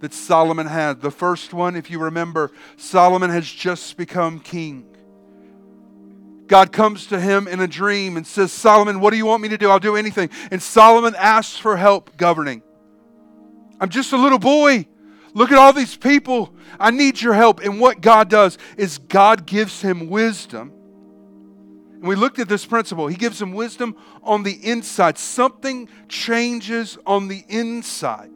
that 0.00 0.14
Solomon 0.14 0.66
had. 0.66 1.00
The 1.00 1.10
first 1.10 1.52
one, 1.52 1.74
if 1.74 1.90
you 1.90 1.98
remember, 1.98 2.52
Solomon 2.76 3.30
has 3.30 3.50
just 3.50 3.96
become 3.96 4.38
king. 4.38 4.95
God 6.46 6.72
comes 6.72 7.06
to 7.06 7.20
him 7.20 7.48
in 7.48 7.60
a 7.60 7.66
dream 7.66 8.16
and 8.16 8.26
says, 8.26 8.52
Solomon, 8.52 9.00
what 9.00 9.10
do 9.10 9.16
you 9.16 9.26
want 9.26 9.42
me 9.42 9.48
to 9.48 9.58
do? 9.58 9.70
I'll 9.70 9.78
do 9.78 9.96
anything. 9.96 10.30
And 10.50 10.62
Solomon 10.62 11.14
asks 11.16 11.56
for 11.56 11.76
help 11.76 12.16
governing. 12.16 12.62
I'm 13.80 13.88
just 13.88 14.12
a 14.12 14.16
little 14.16 14.38
boy. 14.38 14.86
Look 15.34 15.52
at 15.52 15.58
all 15.58 15.72
these 15.72 15.96
people. 15.96 16.54
I 16.80 16.90
need 16.90 17.20
your 17.20 17.34
help. 17.34 17.60
And 17.60 17.78
what 17.78 18.00
God 18.00 18.30
does 18.30 18.56
is 18.76 18.98
God 18.98 19.46
gives 19.46 19.82
him 19.82 20.08
wisdom. 20.08 20.72
And 21.92 22.04
we 22.08 22.14
looked 22.14 22.38
at 22.38 22.48
this 22.48 22.64
principle. 22.64 23.06
He 23.06 23.16
gives 23.16 23.40
him 23.40 23.52
wisdom 23.52 23.96
on 24.22 24.42
the 24.44 24.52
inside. 24.52 25.18
Something 25.18 25.88
changes 26.08 26.96
on 27.06 27.28
the 27.28 27.44
inside. 27.48 28.30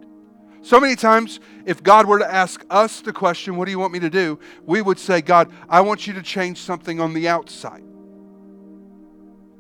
So 0.63 0.79
many 0.79 0.95
times, 0.95 1.41
if 1.65 1.83
God 1.83 2.07
were 2.07 2.19
to 2.19 2.31
ask 2.31 2.63
us 2.69 3.01
the 3.01 3.13
question, 3.15 3.57
What 3.57 3.65
do 3.65 3.71
you 3.71 3.79
want 3.79 3.95
me 3.95 4.01
to 4.01 4.11
do? 4.11 4.39
we 4.67 4.83
would 4.83 4.99
say, 4.99 5.23
God, 5.23 5.51
I 5.69 5.81
want 5.81 6.07
you 6.07 6.13
to 6.15 6.23
change 6.23 6.59
something 6.59 7.01
on 7.01 7.15
the 7.15 7.29
outside. 7.29 7.83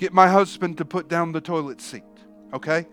Get 0.00 0.14
my 0.14 0.28
husband 0.28 0.78
to 0.78 0.87
put 0.87 1.09
down 1.09 1.33
the 1.33 1.42
toilet 1.42 1.78
seat, 1.78 2.02
okay? 2.54 2.87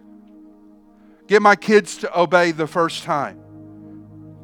Get 1.26 1.42
my 1.42 1.56
kids 1.56 1.96
to 2.00 2.20
obey 2.20 2.52
the 2.52 2.68
first 2.68 3.04
time. 3.04 3.40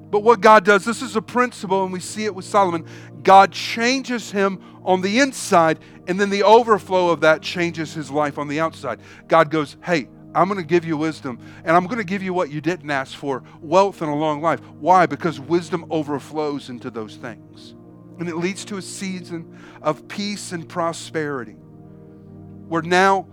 But 0.10 0.22
what 0.24 0.40
God 0.40 0.64
does, 0.64 0.86
this 0.86 1.02
is 1.02 1.18
a 1.18 1.22
principle, 1.22 1.84
and 1.84 1.92
we 1.92 2.00
see 2.00 2.24
it 2.24 2.34
with 2.34 2.46
Solomon. 2.46 2.86
God 3.22 3.52
changes 3.52 4.32
him 4.32 4.64
on 4.86 5.02
the 5.02 5.20
inside, 5.20 5.80
and 6.08 6.18
then 6.18 6.30
the 6.30 6.44
overflow 6.44 7.10
of 7.10 7.20
that 7.20 7.42
changes 7.42 7.94
his 7.94 8.10
life 8.10 8.38
on 8.38 8.48
the 8.48 8.62
outside. 8.62 9.02
God 9.28 9.52
goes, 9.52 9.76
Hey, 9.84 10.08
I'm 10.34 10.48
going 10.48 10.58
to 10.58 10.66
give 10.66 10.86
you 10.86 10.96
wisdom, 10.96 11.40
and 11.66 11.76
I'm 11.76 11.84
going 11.88 11.98
to 11.98 12.06
give 12.06 12.24
you 12.24 12.34
what 12.34 12.50
you 12.50 12.62
didn't 12.62 12.90
ask 12.90 13.14
for 13.14 13.44
wealth 13.60 14.02
and 14.02 14.10
a 14.10 14.16
long 14.16 14.42
life. 14.42 14.62
Why? 14.80 15.06
Because 15.06 15.38
wisdom 15.38 15.86
overflows 15.90 16.70
into 16.70 16.90
those 16.90 17.18
things. 17.18 17.76
And 18.20 18.30
it 18.30 18.38
leads 18.38 18.64
to 18.66 18.78
a 18.78 18.82
season 18.82 19.60
of 19.82 20.08
peace 20.08 20.54
and 20.54 20.70
prosperity. 20.70 21.58
Where 22.74 22.82
now, 22.82 23.28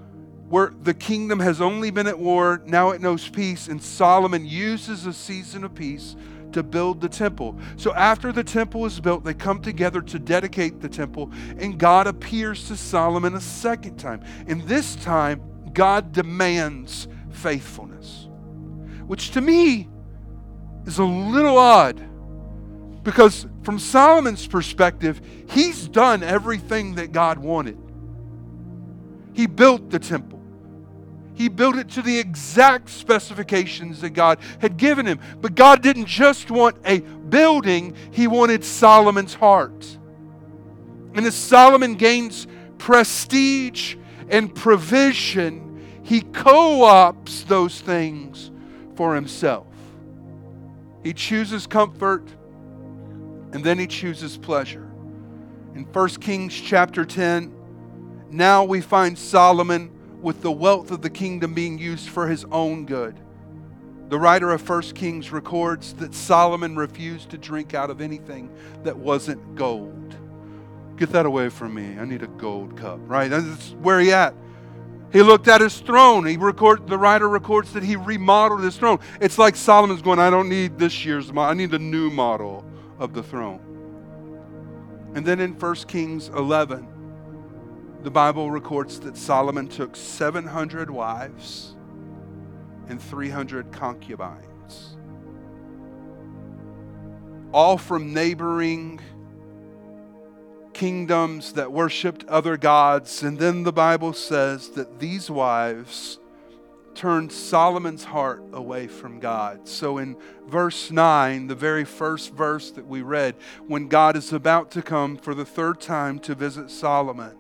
where 0.51 0.71
the 0.83 0.93
kingdom 0.93 1.41
has 1.41 1.63
only 1.63 1.91
been 1.91 2.07
at 2.07 2.19
war, 2.19 2.61
now 2.67 2.91
it 2.91 3.01
knows 3.01 3.27
peace, 3.27 3.69
and 3.69 3.83
Solomon 3.83 4.45
uses 4.45 5.07
a 5.07 5.15
season 5.15 5.65
of 5.65 5.75
peace 5.75 6.15
to 6.53 6.63
build 6.63 7.01
the 7.01 7.09
temple. 7.09 7.59
So 7.79 7.95
after 7.95 8.33
the 8.33 8.45
temple 8.45 8.85
is 8.85 9.01
built, 9.01 9.25
they 9.25 9.33
come 9.33 9.63
together 9.63 10.03
to 10.03 10.19
dedicate 10.19 10.83
the 10.83 10.91
temple, 10.91 11.33
and 11.57 11.79
God 11.79 12.07
appears 12.07 12.69
to 12.69 12.77
Solomon 12.77 13.35
a 13.35 13.41
second 13.41 13.97
time. 13.97 14.23
And 14.47 14.61
this 14.65 14.95
time, 14.97 15.41
God 15.73 16.13
demands 16.13 17.09
faithfulness, 17.31 18.29
which 19.07 19.31
to 19.31 19.41
me 19.41 19.89
is 20.85 20.99
a 20.99 21.05
little 21.05 21.57
odd 21.57 21.99
because 23.03 23.47
from 23.63 23.79
Solomon's 23.79 24.47
perspective, 24.47 25.23
he's 25.49 25.89
done 25.89 26.23
everything 26.23 26.97
that 26.97 27.13
God 27.13 27.39
wanted. 27.39 27.79
He 29.33 29.47
built 29.47 29.91
the 29.91 29.99
temple. 29.99 30.41
He 31.35 31.49
built 31.49 31.77
it 31.77 31.89
to 31.91 32.03
the 32.03 32.19
exact 32.19 32.91
specifications 32.91 34.03
that 34.03 34.11
God 34.11 34.39
had 34.59 34.77
given 34.77 35.07
him. 35.07 35.21
But 35.41 35.55
God 35.55 35.83
didn't 35.83 36.07
just 36.07 36.51
want 36.51 36.77
a 36.85 37.01
building, 37.01 37.95
He 38.11 38.27
wanted 38.27 38.65
Solomon's 38.65 39.35
heart. 39.35 39.99
And 41.15 41.25
as 41.27 41.35
Solomon 41.35 41.95
gains 41.95 42.47
prestige 42.79 43.97
and 44.29 44.55
provision, 44.55 45.71
he 46.03 46.23
co 46.23 46.81
opts 46.81 47.47
those 47.47 47.81
things 47.81 48.51
for 48.97 49.15
himself. 49.15 49.67
He 51.03 51.13
chooses 51.13 51.67
comfort 51.67 52.29
and 53.53 53.65
then 53.65 53.79
he 53.79 53.87
chooses 53.87 54.37
pleasure. 54.37 54.89
In 55.75 55.85
1 55.85 56.09
Kings 56.21 56.53
chapter 56.55 57.05
10, 57.05 57.55
now 58.31 58.65
we 58.65 58.81
find 58.81 59.19
Solomon 59.19 59.91
with 60.23 60.43
the 60.43 60.53
wealth 60.53 60.91
of 60.91 61.03
the 61.03 61.11
kingdom 61.11 61.55
being 61.55 61.79
used 61.79 62.09
for 62.09 62.29
his 62.29 62.45
own 62.47 62.87
good. 62.87 63.19
The 64.09 64.19
writer 64.19 64.51
of 64.51 64.69
1 64.69 64.83
Kings 64.95 65.31
records 65.31 65.95
that 65.95 66.15
Solomon 66.15 66.77
refused 66.77 67.31
to 67.31 67.39
drink 67.39 67.75
out 67.75 67.91
of 67.91 68.01
anything 68.01 68.53
that 68.83 68.97
wasn't 68.97 69.55
gold. 69.55 70.17
Get 70.97 71.11
that 71.11 71.27
away 71.27 71.49
from 71.49 71.75
me. 71.75 71.99
I 71.99 72.05
need 72.05 72.23
a 72.23 72.27
gold 72.27 72.77
cup, 72.77 72.99
right? 73.05 73.29
That's 73.29 73.71
where 73.81 74.01
he 74.01 74.13
at. 74.13 74.35
He 75.13 75.23
looked 75.23 75.49
at 75.49 75.61
his 75.61 75.79
throne. 75.79 76.27
He 76.27 76.37
record, 76.37 76.87
the 76.87 76.99
writer 76.99 77.29
records 77.29 77.73
that 77.73 77.83
he 77.83 77.97
remodeled 77.97 78.63
his 78.63 78.77
throne. 78.77 78.99
It's 79.21 79.39
like 79.39 79.57
Solomon's 79.57 80.03
going, 80.03 80.19
I 80.19 80.31
don't 80.31 80.49
need 80.49 80.79
this 80.79 81.05
year's 81.05 81.33
model. 81.33 81.51
I 81.51 81.55
need 81.55 81.71
the 81.71 81.79
new 81.79 82.11
model 82.11 82.65
of 82.99 83.13
the 83.13 83.23
throne. 83.23 83.61
And 85.15 85.27
then 85.27 85.41
in 85.41 85.59
1 85.59 85.75
Kings 85.87 86.29
11, 86.29 86.87
the 88.03 88.11
Bible 88.11 88.51
records 88.51 88.99
that 89.01 89.17
Solomon 89.17 89.69
took 89.69 89.95
700 89.95 90.91
wives 90.91 91.75
and 92.89 93.01
300 93.01 93.71
concubines, 93.73 94.97
all 97.53 97.77
from 97.77 98.15
neighboring 98.15 99.01
kingdoms 100.73 101.53
that 101.53 101.71
worshiped 101.71 102.25
other 102.27 102.57
gods. 102.57 103.23
And 103.23 103.39
then 103.39 103.65
the 103.65 103.73
Bible 103.73 104.15
says 104.15 104.71
that 104.71 104.99
these 104.99 105.31
wives 105.31 106.19
turned 106.95 107.31
Solomon's 107.31 108.05
heart 108.05 108.43
away 108.53 108.87
from 108.87 109.21
God. 109.21 109.69
So 109.69 109.99
in 109.99 110.17
verse 110.49 110.91
9, 110.91 111.49
the 111.49 111.55
very 111.55 111.85
first 111.85 112.33
verse 112.33 112.71
that 112.73 112.87
we 112.87 113.03
read, 113.03 113.35
when 113.67 113.89
God 113.89 114.17
is 114.17 114.33
about 114.33 114.71
to 114.73 114.83
come 114.83 115.17
for 115.17 115.35
the 115.35 115.45
third 115.45 115.81
time 115.81 116.19
to 116.21 116.35
visit 116.35 116.71
Solomon, 116.71 117.37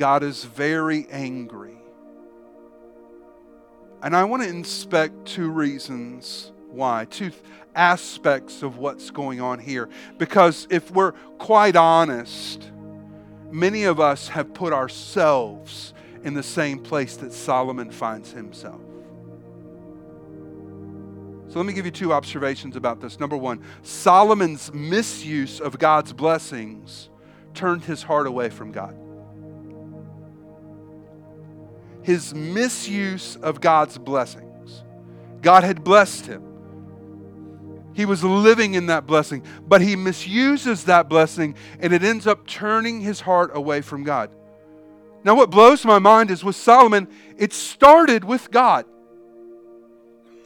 God 0.00 0.22
is 0.22 0.44
very 0.44 1.06
angry. 1.10 1.76
And 4.02 4.16
I 4.16 4.24
want 4.24 4.42
to 4.42 4.48
inspect 4.48 5.26
two 5.26 5.50
reasons 5.50 6.52
why, 6.70 7.04
two 7.10 7.32
aspects 7.74 8.62
of 8.62 8.78
what's 8.78 9.10
going 9.10 9.42
on 9.42 9.58
here. 9.58 9.90
Because 10.16 10.66
if 10.70 10.90
we're 10.90 11.12
quite 11.36 11.76
honest, 11.76 12.70
many 13.50 13.84
of 13.84 14.00
us 14.00 14.28
have 14.28 14.54
put 14.54 14.72
ourselves 14.72 15.92
in 16.24 16.32
the 16.32 16.42
same 16.42 16.78
place 16.78 17.16
that 17.18 17.34
Solomon 17.34 17.90
finds 17.90 18.32
himself. 18.32 18.80
So 21.48 21.58
let 21.58 21.66
me 21.66 21.74
give 21.74 21.84
you 21.84 21.92
two 21.92 22.14
observations 22.14 22.74
about 22.74 23.02
this. 23.02 23.20
Number 23.20 23.36
one, 23.36 23.62
Solomon's 23.82 24.72
misuse 24.72 25.60
of 25.60 25.78
God's 25.78 26.14
blessings 26.14 27.10
turned 27.52 27.84
his 27.84 28.02
heart 28.02 28.26
away 28.26 28.48
from 28.48 28.72
God. 28.72 28.96
His 32.02 32.34
misuse 32.34 33.36
of 33.36 33.60
God's 33.60 33.98
blessings. 33.98 34.84
God 35.42 35.64
had 35.64 35.84
blessed 35.84 36.26
him. 36.26 36.44
He 37.92 38.06
was 38.06 38.22
living 38.22 38.74
in 38.74 38.86
that 38.86 39.06
blessing, 39.06 39.42
but 39.66 39.80
he 39.80 39.96
misuses 39.96 40.84
that 40.84 41.08
blessing 41.08 41.54
and 41.80 41.92
it 41.92 42.02
ends 42.02 42.26
up 42.26 42.46
turning 42.46 43.00
his 43.00 43.20
heart 43.20 43.50
away 43.54 43.80
from 43.80 44.04
God. 44.04 44.30
Now, 45.22 45.34
what 45.34 45.50
blows 45.50 45.84
my 45.84 45.98
mind 45.98 46.30
is 46.30 46.42
with 46.42 46.56
Solomon, 46.56 47.08
it 47.36 47.52
started 47.52 48.24
with 48.24 48.50
God. 48.50 48.86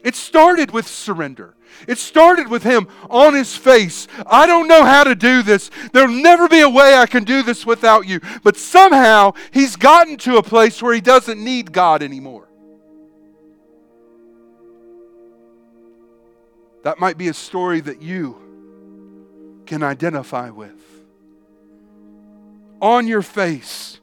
It 0.05 0.15
started 0.15 0.71
with 0.71 0.87
surrender. 0.87 1.57
It 1.89 1.99
started 1.99 2.49
with 2.49 2.63
him 2.63 2.87
on 3.09 3.35
his 3.35 3.57
face. 3.57 4.07
I 4.27 4.47
don't 4.47 4.69
know 4.69 4.85
how 4.85 5.03
to 5.03 5.15
do 5.15 5.43
this. 5.43 5.71
There'll 5.93 6.13
never 6.13 6.47
be 6.47 6.61
a 6.61 6.69
way 6.69 6.95
I 6.95 7.07
can 7.07 7.25
do 7.25 7.43
this 7.43 7.65
without 7.65 8.07
you. 8.07 8.21
But 8.43 8.59
somehow 8.59 9.33
he's 9.51 9.77
gotten 9.77 10.19
to 10.19 10.37
a 10.37 10.43
place 10.43 10.83
where 10.83 10.95
he 10.95 11.01
doesn't 11.01 11.43
need 11.43 11.73
God 11.73 12.03
anymore. 12.03 12.49
That 16.83 17.01
might 17.01 17.17
be 17.17 17.29
a 17.29 17.35
story 17.35 17.81
that 17.81 18.03
you 18.03 19.63
can 19.65 19.83
identify 19.83 20.51
with. 20.51 20.79
On 22.83 23.07
your 23.07 23.23
face, 23.23 24.01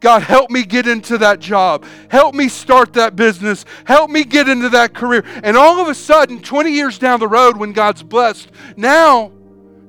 God, 0.00 0.22
help 0.22 0.50
me 0.50 0.64
get 0.64 0.86
into 0.86 1.18
that 1.18 1.40
job. 1.40 1.84
Help 2.08 2.34
me 2.34 2.48
start 2.48 2.92
that 2.94 3.16
business. 3.16 3.64
Help 3.84 4.10
me 4.10 4.24
get 4.24 4.48
into 4.48 4.68
that 4.70 4.94
career. 4.94 5.24
And 5.42 5.56
all 5.56 5.80
of 5.80 5.88
a 5.88 5.94
sudden, 5.94 6.40
20 6.40 6.70
years 6.70 6.98
down 6.98 7.18
the 7.18 7.28
road, 7.28 7.56
when 7.56 7.72
God's 7.72 8.02
blessed, 8.02 8.50
now 8.76 9.32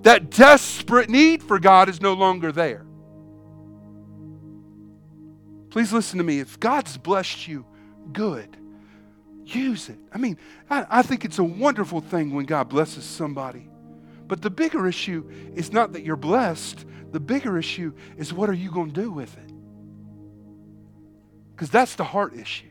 that 0.03 0.29
desperate 0.29 1.09
need 1.09 1.43
for 1.43 1.59
God 1.59 1.89
is 1.89 2.01
no 2.01 2.13
longer 2.13 2.51
there. 2.51 2.85
Please 5.69 5.91
listen 5.91 6.17
to 6.17 6.23
me. 6.23 6.39
If 6.39 6.59
God's 6.59 6.97
blessed 6.97 7.47
you, 7.47 7.65
good. 8.13 8.55
Use 9.43 9.89
it. 9.89 9.97
I 10.13 10.17
mean, 10.17 10.37
I, 10.69 10.85
I 10.89 11.01
think 11.01 11.25
it's 11.25 11.39
a 11.39 11.43
wonderful 11.43 12.01
thing 12.01 12.33
when 12.33 12.45
God 12.45 12.69
blesses 12.69 13.03
somebody. 13.03 13.67
But 14.27 14.41
the 14.41 14.49
bigger 14.49 14.87
issue 14.87 15.29
is 15.53 15.71
not 15.71 15.93
that 15.93 16.03
you're 16.03 16.15
blessed, 16.15 16.85
the 17.11 17.19
bigger 17.19 17.57
issue 17.57 17.93
is 18.17 18.33
what 18.33 18.49
are 18.49 18.53
you 18.53 18.71
going 18.71 18.91
to 18.91 19.01
do 19.01 19.11
with 19.11 19.37
it? 19.37 19.56
Because 21.57 21.71
that's 21.71 21.95
the 21.95 22.03
heart 22.03 22.35
issue. 22.35 22.69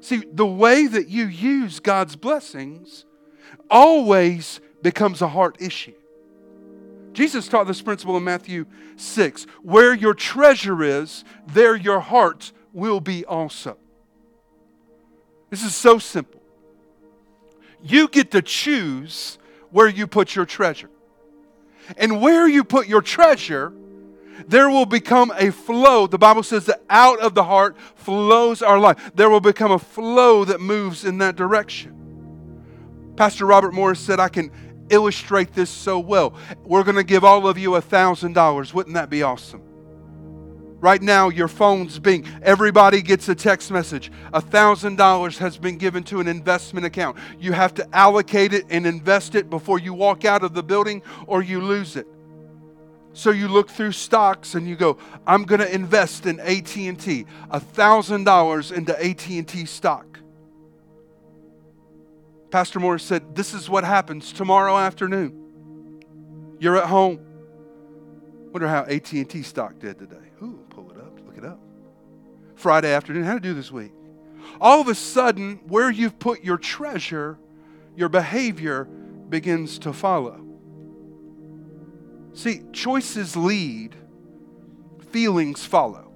See, 0.00 0.24
the 0.32 0.46
way 0.46 0.86
that 0.86 1.08
you 1.08 1.26
use 1.26 1.78
God's 1.78 2.16
blessings 2.16 3.04
always 3.70 4.60
becomes 4.80 5.20
a 5.20 5.28
heart 5.28 5.58
issue. 5.60 5.92
Jesus 7.12 7.48
taught 7.48 7.66
this 7.66 7.82
principle 7.82 8.16
in 8.16 8.24
Matthew 8.24 8.64
6 8.96 9.44
where 9.62 9.92
your 9.92 10.14
treasure 10.14 10.82
is, 10.82 11.22
there 11.46 11.76
your 11.76 12.00
heart 12.00 12.52
will 12.72 13.00
be 13.00 13.26
also. 13.26 13.76
This 15.50 15.62
is 15.62 15.74
so 15.74 15.98
simple. 15.98 16.40
You 17.82 18.08
get 18.08 18.30
to 18.30 18.40
choose 18.40 19.36
where 19.70 19.88
you 19.88 20.06
put 20.06 20.34
your 20.34 20.46
treasure. 20.46 20.88
And 21.98 22.22
where 22.22 22.48
you 22.48 22.64
put 22.64 22.86
your 22.86 23.02
treasure 23.02 23.74
there 24.46 24.68
will 24.68 24.86
become 24.86 25.32
a 25.36 25.50
flow. 25.50 26.06
The 26.06 26.18
Bible 26.18 26.42
says 26.42 26.66
that 26.66 26.82
out 26.90 27.20
of 27.20 27.34
the 27.34 27.44
heart 27.44 27.76
flows 27.94 28.62
our 28.62 28.78
life. 28.78 29.12
There 29.14 29.30
will 29.30 29.40
become 29.40 29.72
a 29.72 29.78
flow 29.78 30.44
that 30.44 30.60
moves 30.60 31.04
in 31.04 31.18
that 31.18 31.36
direction. 31.36 31.92
Pastor 33.16 33.46
Robert 33.46 33.72
Morris 33.72 34.00
said, 34.00 34.20
I 34.20 34.28
can 34.28 34.50
illustrate 34.90 35.52
this 35.52 35.70
so 35.70 35.98
well. 35.98 36.34
We're 36.64 36.84
going 36.84 36.96
to 36.96 37.04
give 37.04 37.24
all 37.24 37.48
of 37.48 37.58
you 37.58 37.76
a 37.76 37.82
$1,000. 37.82 38.74
Wouldn't 38.74 38.94
that 38.94 39.10
be 39.10 39.22
awesome? 39.22 39.62
Right 40.78 41.00
now, 41.00 41.30
your 41.30 41.48
phone's 41.48 41.98
being, 41.98 42.26
everybody 42.42 43.00
gets 43.00 43.28
a 43.28 43.34
text 43.34 43.70
message. 43.70 44.12
A 44.34 44.42
$1,000 44.42 45.38
has 45.38 45.56
been 45.56 45.78
given 45.78 46.04
to 46.04 46.20
an 46.20 46.28
investment 46.28 46.84
account. 46.84 47.16
You 47.38 47.52
have 47.52 47.72
to 47.74 47.96
allocate 47.96 48.52
it 48.52 48.66
and 48.68 48.86
invest 48.86 49.34
it 49.34 49.48
before 49.48 49.78
you 49.78 49.94
walk 49.94 50.26
out 50.26 50.44
of 50.44 50.52
the 50.52 50.62
building 50.62 51.02
or 51.26 51.42
you 51.42 51.60
lose 51.62 51.96
it. 51.96 52.06
So 53.16 53.30
you 53.30 53.48
look 53.48 53.70
through 53.70 53.92
stocks 53.92 54.54
and 54.54 54.68
you 54.68 54.76
go, 54.76 54.98
I'm 55.26 55.44
going 55.44 55.62
to 55.62 55.74
invest 55.74 56.26
in 56.26 56.38
AT&T, 56.38 56.92
$1,000 56.92 58.72
into 58.72 59.04
AT&T 59.04 59.64
stock. 59.64 60.20
Pastor 62.50 62.78
Morris 62.78 63.02
said, 63.02 63.34
this 63.34 63.54
is 63.54 63.70
what 63.70 63.84
happens 63.84 64.34
tomorrow 64.34 64.76
afternoon. 64.76 66.04
You're 66.60 66.76
at 66.76 66.88
home. 66.88 67.18
Wonder 68.52 68.68
how 68.68 68.82
AT&T 68.82 69.42
stock 69.44 69.78
did 69.78 69.98
today. 69.98 70.16
Ooh, 70.42 70.62
pull 70.68 70.90
it 70.90 70.98
up, 70.98 71.18
look 71.26 71.38
it 71.38 71.44
up. 71.46 71.58
Friday 72.54 72.92
afternoon, 72.92 73.24
how 73.24 73.32
to 73.32 73.40
do 73.40 73.54
this 73.54 73.72
week. 73.72 73.92
All 74.60 74.82
of 74.82 74.88
a 74.88 74.94
sudden, 74.94 75.60
where 75.68 75.90
you've 75.90 76.18
put 76.18 76.44
your 76.44 76.58
treasure, 76.58 77.38
your 77.96 78.10
behavior 78.10 78.84
begins 78.84 79.78
to 79.78 79.94
follow. 79.94 80.45
See, 82.36 82.60
choices 82.70 83.34
lead, 83.34 83.96
feelings 85.08 85.64
follow. 85.64 86.12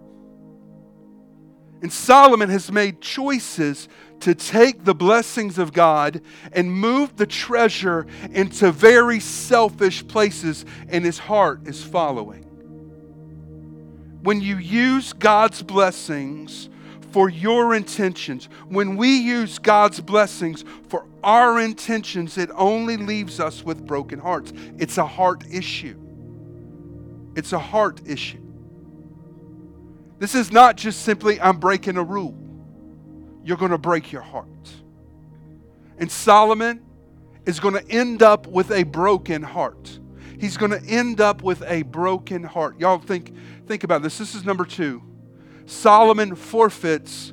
And 1.80 1.90
Solomon 1.90 2.50
has 2.50 2.70
made 2.70 3.00
choices 3.00 3.88
to 4.20 4.34
take 4.34 4.84
the 4.84 4.94
blessings 4.94 5.56
of 5.56 5.72
God 5.72 6.20
and 6.52 6.70
move 6.70 7.16
the 7.16 7.24
treasure 7.24 8.06
into 8.32 8.70
very 8.70 9.18
selfish 9.18 10.06
places, 10.06 10.66
and 10.90 11.06
his 11.06 11.18
heart 11.18 11.66
is 11.66 11.82
following. 11.82 12.42
When 14.22 14.42
you 14.42 14.58
use 14.58 15.14
God's 15.14 15.62
blessings 15.62 16.68
for 17.12 17.30
your 17.30 17.74
intentions, 17.74 18.50
when 18.68 18.98
we 18.98 19.16
use 19.16 19.58
God's 19.58 20.00
blessings 20.00 20.66
for 20.90 21.06
our 21.24 21.58
intentions, 21.58 22.36
it 22.36 22.50
only 22.54 22.98
leaves 22.98 23.40
us 23.40 23.64
with 23.64 23.86
broken 23.86 24.18
hearts. 24.18 24.52
It's 24.76 24.98
a 24.98 25.06
heart 25.06 25.44
issue. 25.50 25.98
It's 27.36 27.52
a 27.52 27.58
heart 27.58 28.00
issue. 28.06 28.42
This 30.18 30.34
is 30.34 30.52
not 30.52 30.76
just 30.76 31.02
simply, 31.02 31.40
I'm 31.40 31.58
breaking 31.58 31.96
a 31.96 32.02
rule. 32.02 32.36
You're 33.42 33.56
going 33.56 33.70
to 33.70 33.78
break 33.78 34.12
your 34.12 34.22
heart. 34.22 34.46
And 35.98 36.10
Solomon 36.10 36.82
is 37.46 37.58
going 37.58 37.74
to 37.74 37.90
end 37.90 38.22
up 38.22 38.46
with 38.46 38.70
a 38.70 38.82
broken 38.82 39.42
heart. 39.42 39.98
He's 40.38 40.56
going 40.56 40.72
to 40.72 40.82
end 40.86 41.20
up 41.20 41.42
with 41.42 41.62
a 41.66 41.82
broken 41.82 42.42
heart. 42.42 42.78
Y'all 42.80 42.98
think, 42.98 43.34
think 43.66 43.84
about 43.84 44.02
this. 44.02 44.18
This 44.18 44.34
is 44.34 44.44
number 44.44 44.64
two. 44.64 45.02
Solomon 45.66 46.34
forfeits 46.34 47.32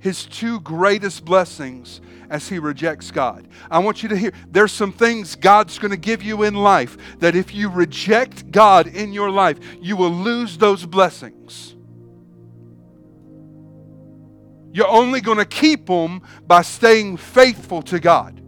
his 0.00 0.26
two 0.26 0.60
greatest 0.60 1.24
blessings 1.24 2.00
as 2.28 2.48
he 2.48 2.58
rejects 2.58 3.10
God. 3.10 3.46
I 3.70 3.78
want 3.78 4.02
you 4.02 4.08
to 4.08 4.16
hear 4.16 4.32
there's 4.50 4.72
some 4.72 4.92
things 4.92 5.36
God's 5.36 5.78
going 5.78 5.90
to 5.90 5.96
give 5.96 6.22
you 6.22 6.42
in 6.42 6.54
life 6.54 6.96
that 7.18 7.36
if 7.36 7.54
you 7.54 7.68
reject 7.70 8.50
God 8.50 8.86
in 8.86 9.12
your 9.12 9.30
life, 9.30 9.58
you 9.80 9.96
will 9.96 10.10
lose 10.10 10.58
those 10.58 10.84
blessings. 10.84 11.74
You're 14.72 14.88
only 14.88 15.20
going 15.20 15.38
to 15.38 15.46
keep 15.46 15.86
them 15.86 16.22
by 16.46 16.62
staying 16.62 17.16
faithful 17.16 17.80
to 17.82 17.98
God. 17.98 18.42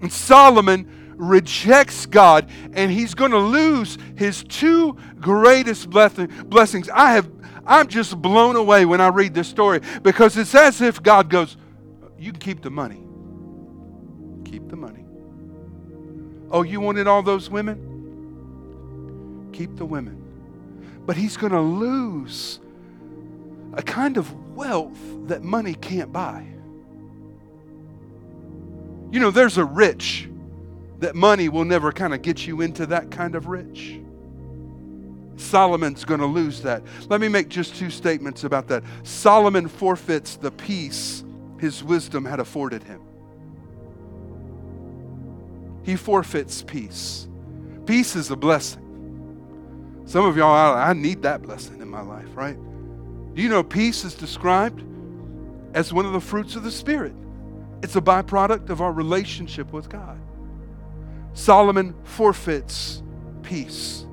And 0.00 0.12
Solomon 0.12 1.14
rejects 1.16 2.06
God 2.06 2.48
and 2.72 2.90
he's 2.90 3.14
going 3.14 3.30
to 3.30 3.38
lose 3.38 3.98
his 4.16 4.44
two 4.44 4.96
greatest 5.20 5.90
blessings. 5.90 6.88
I 6.90 7.12
have 7.12 7.30
I'm 7.66 7.88
just 7.88 8.20
blown 8.20 8.56
away 8.56 8.84
when 8.84 9.00
I 9.00 9.08
read 9.08 9.34
this 9.34 9.48
story 9.48 9.80
because 10.02 10.36
it's 10.36 10.54
as 10.54 10.80
if 10.80 11.02
God 11.02 11.28
goes, 11.28 11.56
"You 12.18 12.32
can 12.32 12.40
keep 12.40 12.62
the 12.62 12.70
money. 12.70 13.02
Keep 14.44 14.68
the 14.68 14.76
money. 14.76 15.04
Oh, 16.50 16.62
you 16.62 16.80
wanted 16.80 17.06
all 17.06 17.22
those 17.22 17.50
women? 17.50 19.48
Keep 19.52 19.76
the 19.76 19.84
women." 19.84 20.22
But 21.04 21.16
he's 21.16 21.36
going 21.36 21.52
to 21.52 21.60
lose 21.60 22.60
a 23.72 23.82
kind 23.82 24.16
of 24.16 24.32
wealth 24.56 24.98
that 25.26 25.42
money 25.42 25.74
can't 25.74 26.12
buy. 26.12 26.46
You 29.10 29.20
know, 29.20 29.30
there's 29.30 29.58
a 29.58 29.64
rich 29.64 30.28
that 30.98 31.14
money 31.14 31.48
will 31.48 31.64
never 31.64 31.92
kind 31.92 32.14
of 32.14 32.22
get 32.22 32.46
you 32.46 32.60
into 32.60 32.86
that 32.86 33.10
kind 33.10 33.34
of 33.34 33.46
rich. 33.46 34.00
Solomon's 35.36 36.04
going 36.04 36.20
to 36.20 36.26
lose 36.26 36.62
that. 36.62 36.82
Let 37.08 37.20
me 37.20 37.28
make 37.28 37.48
just 37.48 37.76
two 37.76 37.90
statements 37.90 38.44
about 38.44 38.68
that. 38.68 38.82
Solomon 39.02 39.68
forfeits 39.68 40.36
the 40.36 40.50
peace 40.50 41.24
his 41.58 41.82
wisdom 41.82 42.24
had 42.24 42.40
afforded 42.40 42.82
him. 42.82 43.00
He 45.82 45.96
forfeits 45.96 46.62
peace. 46.62 47.28
Peace 47.86 48.16
is 48.16 48.30
a 48.30 48.36
blessing. 48.36 48.82
Some 50.04 50.24
of 50.24 50.36
y'all, 50.36 50.76
I 50.76 50.92
need 50.92 51.22
that 51.22 51.42
blessing 51.42 51.80
in 51.80 51.88
my 51.88 52.00
life, 52.00 52.28
right? 52.34 52.56
Do 53.34 53.42
you 53.42 53.48
know 53.48 53.62
peace 53.62 54.04
is 54.04 54.14
described 54.14 54.82
as 55.74 55.92
one 55.92 56.06
of 56.06 56.12
the 56.12 56.20
fruits 56.20 56.56
of 56.56 56.62
the 56.62 56.70
Spirit? 56.70 57.14
It's 57.82 57.96
a 57.96 58.00
byproduct 58.00 58.70
of 58.70 58.80
our 58.80 58.92
relationship 58.92 59.72
with 59.72 59.88
God. 59.88 60.18
Solomon 61.34 61.94
forfeits 62.02 63.02
peace. 63.42 64.05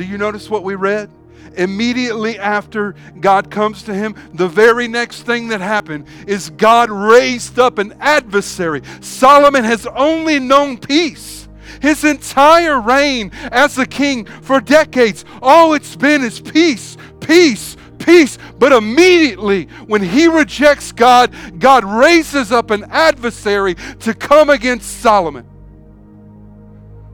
Do 0.00 0.06
you 0.06 0.16
notice 0.16 0.48
what 0.48 0.64
we 0.64 0.76
read? 0.76 1.10
Immediately 1.58 2.38
after 2.38 2.94
God 3.20 3.50
comes 3.50 3.82
to 3.82 3.92
him, 3.92 4.14
the 4.32 4.48
very 4.48 4.88
next 4.88 5.24
thing 5.24 5.48
that 5.48 5.60
happened 5.60 6.06
is 6.26 6.48
God 6.48 6.88
raised 6.88 7.58
up 7.58 7.76
an 7.76 7.92
adversary. 8.00 8.80
Solomon 9.02 9.62
has 9.62 9.86
only 9.88 10.38
known 10.38 10.78
peace. 10.78 11.50
His 11.82 12.02
entire 12.02 12.80
reign 12.80 13.30
as 13.52 13.76
a 13.76 13.84
king 13.84 14.24
for 14.24 14.58
decades, 14.58 15.26
all 15.42 15.74
it's 15.74 15.96
been 15.96 16.24
is 16.24 16.40
peace, 16.40 16.96
peace, 17.20 17.76
peace. 17.98 18.38
But 18.58 18.72
immediately, 18.72 19.66
when 19.86 20.00
he 20.00 20.28
rejects 20.28 20.92
God, 20.92 21.34
God 21.58 21.84
raises 21.84 22.50
up 22.52 22.70
an 22.70 22.84
adversary 22.84 23.74
to 23.98 24.14
come 24.14 24.48
against 24.48 25.02
Solomon. 25.02 25.46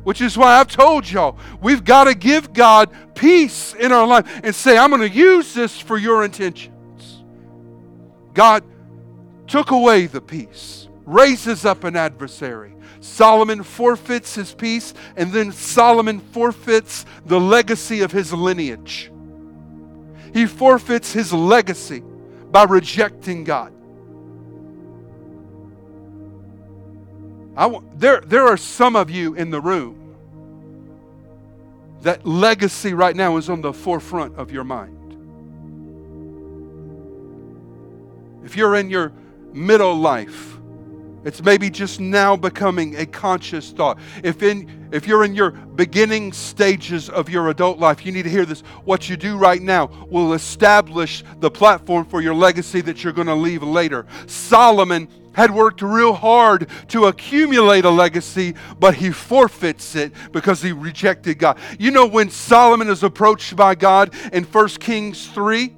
Which 0.07 0.21
is 0.21 0.38
why 0.38 0.61
I've 0.61 0.69
told 0.69 1.11
y'all, 1.11 1.37
we've 1.61 1.85
got 1.85 2.05
to 2.05 2.14
give 2.14 2.53
God 2.53 2.90
peace 3.16 3.75
in 3.75 3.90
our 3.90 4.07
life 4.07 4.40
and 4.45 4.55
say, 4.55 4.79
I'm 4.79 4.90
going 4.90 5.03
to 5.03 5.11
use 5.11 5.53
this 5.53 5.81
for 5.81 5.99
your 5.99 6.25
intentions. 6.25 7.25
God 8.33 8.62
took 9.49 9.73
away 9.73 10.07
the 10.07 10.21
peace, 10.21 10.88
raises 11.05 11.64
up 11.64 11.83
an 11.83 11.97
adversary. 11.97 12.75
Solomon 13.01 13.64
forfeits 13.64 14.37
his 14.37 14.55
peace, 14.55 14.95
and 15.16 15.33
then 15.33 15.51
Solomon 15.51 16.21
forfeits 16.21 17.05
the 17.25 17.40
legacy 17.40 18.03
of 18.03 18.12
his 18.12 18.33
lineage 18.33 19.11
he 20.37 20.45
forfeits 20.45 21.14
his 21.14 21.33
legacy 21.33 22.03
by 22.51 22.64
rejecting 22.64 23.42
God. 23.42 23.73
I, 27.57 27.79
there, 27.95 28.21
there 28.21 28.47
are 28.47 28.57
some 28.57 28.97
of 28.97 29.11
you 29.11 29.35
in 29.35 29.51
the 29.51 29.61
room 29.61 30.14
that 32.03 32.27
legacy 32.27 32.92
right 32.95 33.16
now 33.16 33.37
is 33.37 33.49
on 33.49 33.62
the 33.62 33.73
forefront 33.73 34.37
of 34.37 34.53
your 34.53 34.64
mind. 34.64 34.92
If 38.45 38.57
you're 38.57 38.77
in 38.77 38.90
your 38.90 39.12
middle 39.53 39.97
life, 39.97 40.56
it's 41.24 41.42
maybe 41.42 41.70
just 41.70 42.00
now 42.00 42.37
becoming 42.37 42.96
a 42.96 43.07
conscious 43.07 43.70
thought. 43.70 43.98
If 44.22 44.42
in 44.42 44.88
if 44.92 45.07
you're 45.07 45.24
in 45.24 45.35
your 45.35 45.50
beginning 45.50 46.33
stages 46.33 47.11
of 47.11 47.29
your 47.29 47.48
adult 47.50 47.79
life, 47.79 48.07
you 48.07 48.12
need 48.12 48.22
to 48.22 48.31
hear 48.31 48.44
this. 48.44 48.61
What 48.85 49.09
you 49.09 49.16
do 49.16 49.37
right 49.37 49.61
now 49.61 49.90
will 50.09 50.35
establish 50.35 51.24
the 51.40 51.50
platform 51.50 52.05
for 52.05 52.20
your 52.20 52.35
legacy 52.35 52.81
that 52.83 53.02
you're 53.02 53.12
going 53.12 53.26
to 53.26 53.35
leave 53.35 53.62
later. 53.62 54.07
Solomon 54.26 55.09
had 55.35 55.50
worked 55.50 55.83
real 55.83 56.14
hard 56.14 56.68
to 56.88 57.07
accumulate 57.07 57.85
a 57.85 57.90
legacy, 57.90 58.55
but 58.79 58.94
he 58.94 59.11
forfeits 59.11 59.94
it 59.94 60.12
because 60.33 60.62
he 60.62 60.72
rejected 60.72 61.38
God. 61.38 61.59
You 61.79 61.90
know, 61.90 62.07
when 62.07 62.31
Solomon 62.31 62.88
is 62.88 63.02
approached 63.02 63.55
by 63.55 63.74
God 63.74 64.14
in 64.33 64.44
1 64.44 64.68
Kings 64.68 65.26
3, 65.29 65.76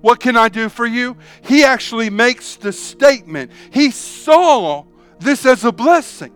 what 0.00 0.20
can 0.20 0.36
I 0.36 0.48
do 0.48 0.68
for 0.68 0.86
you? 0.86 1.16
He 1.42 1.62
actually 1.62 2.10
makes 2.10 2.56
the 2.56 2.72
statement. 2.72 3.50
He 3.70 3.90
saw 3.90 4.84
this 5.18 5.44
as 5.44 5.64
a 5.64 5.72
blessing. 5.72 6.32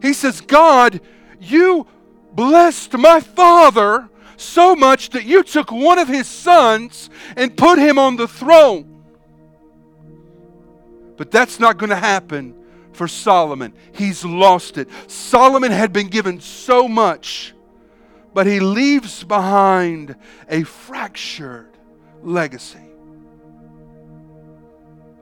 He 0.00 0.12
says, 0.12 0.40
God, 0.40 1.00
you 1.40 1.86
blessed 2.32 2.96
my 2.96 3.20
father 3.20 4.08
so 4.36 4.74
much 4.76 5.10
that 5.10 5.24
you 5.24 5.42
took 5.42 5.72
one 5.72 5.98
of 5.98 6.08
his 6.08 6.26
sons 6.26 7.10
and 7.36 7.56
put 7.56 7.78
him 7.78 7.98
on 7.98 8.16
the 8.16 8.28
throne. 8.28 8.86
But 11.16 11.30
that's 11.30 11.60
not 11.60 11.76
going 11.78 11.90
to 11.90 11.96
happen 11.96 12.54
for 12.92 13.08
Solomon. 13.08 13.74
He's 13.92 14.24
lost 14.24 14.78
it. 14.78 14.88
Solomon 15.08 15.72
had 15.72 15.92
been 15.92 16.06
given 16.06 16.40
so 16.40 16.88
much, 16.88 17.54
but 18.32 18.46
he 18.46 18.60
leaves 18.60 19.24
behind 19.24 20.16
a 20.48 20.62
fractured 20.62 21.76
legacy 22.22 22.89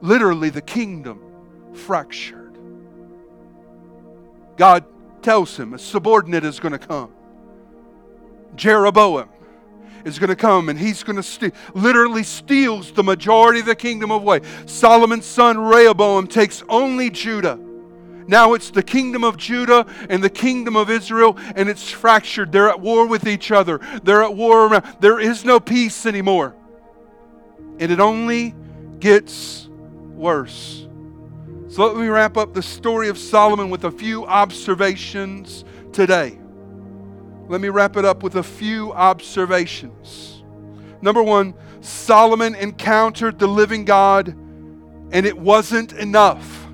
literally 0.01 0.51
the 0.51 0.63
kingdom 0.63 1.21
fractured. 1.75 2.59
God 4.57 4.85
tells 5.23 5.57
him 5.57 5.75
a 5.75 5.79
subordinate 5.79 6.45
is 6.45 6.61
going 6.61 6.73
to 6.73 6.79
come. 6.79 7.13
Jeroboam 8.55 9.29
is 10.05 10.19
going 10.19 10.31
to 10.31 10.37
come 10.37 10.69
and 10.69 10.79
he's 10.79 11.03
going 11.03 11.21
to 11.21 11.53
literally 11.75 12.23
steals 12.23 12.93
the 12.93 13.05
majority 13.05 13.61
of 13.61 13.67
the 13.67 13.75
kingdom 13.75 14.11
away. 14.11 14.41
Solomon's 14.67 15.27
son 15.27 15.59
Rehoboam 15.59 16.27
takes 16.27 16.63
only 16.69 17.11
Judah. 17.11 17.59
Now 18.27 18.53
it's 18.53 18.71
the 18.71 18.83
kingdom 18.83 19.25
of 19.25 19.39
Judah 19.39 19.87
and 20.11 20.23
the 20.23 20.29
kingdom 20.29 20.77
of 20.77 20.91
Israel, 20.91 21.39
and 21.57 21.69
it's 21.69 21.91
fractured. 21.91 22.53
They're 22.53 22.69
at 22.69 22.81
war 22.81 23.07
with 23.07 23.27
each 23.27 23.51
other. 23.51 23.81
They're 24.03 24.23
at 24.23 24.35
war 24.35 24.67
around. 24.67 24.97
There 25.01 25.19
is 25.19 25.47
no 25.47 25.59
peace 25.59 26.05
anymore. 26.05 26.55
And 27.79 27.91
it 27.91 28.01
only 28.01 28.55
gets 28.99 29.68
worse. 30.19 30.87
So 31.69 31.87
let 31.87 31.97
me 31.97 32.09
wrap 32.09 32.37
up 32.37 32.55
the 32.55 32.63
story 32.63 33.09
of 33.09 33.17
Solomon 33.17 33.71
with 33.71 33.85
a 33.85 33.91
few 33.91 34.27
observations 34.27 35.65
today. 35.93 36.39
Let 37.47 37.61
me 37.61 37.69
wrap 37.69 37.97
it 37.97 38.05
up 38.05 38.23
with 38.23 38.37
a 38.37 38.43
few 38.43 38.93
observations. 38.95 40.43
Number 41.03 41.23
one, 41.23 41.55
Solomon 41.81 42.55
encountered 42.55 43.39
the 43.39 43.47
living 43.47 43.85
God 43.85 44.29
and 45.11 45.27
it 45.27 45.39
wasn't 45.39 45.93
enough. 45.93 46.67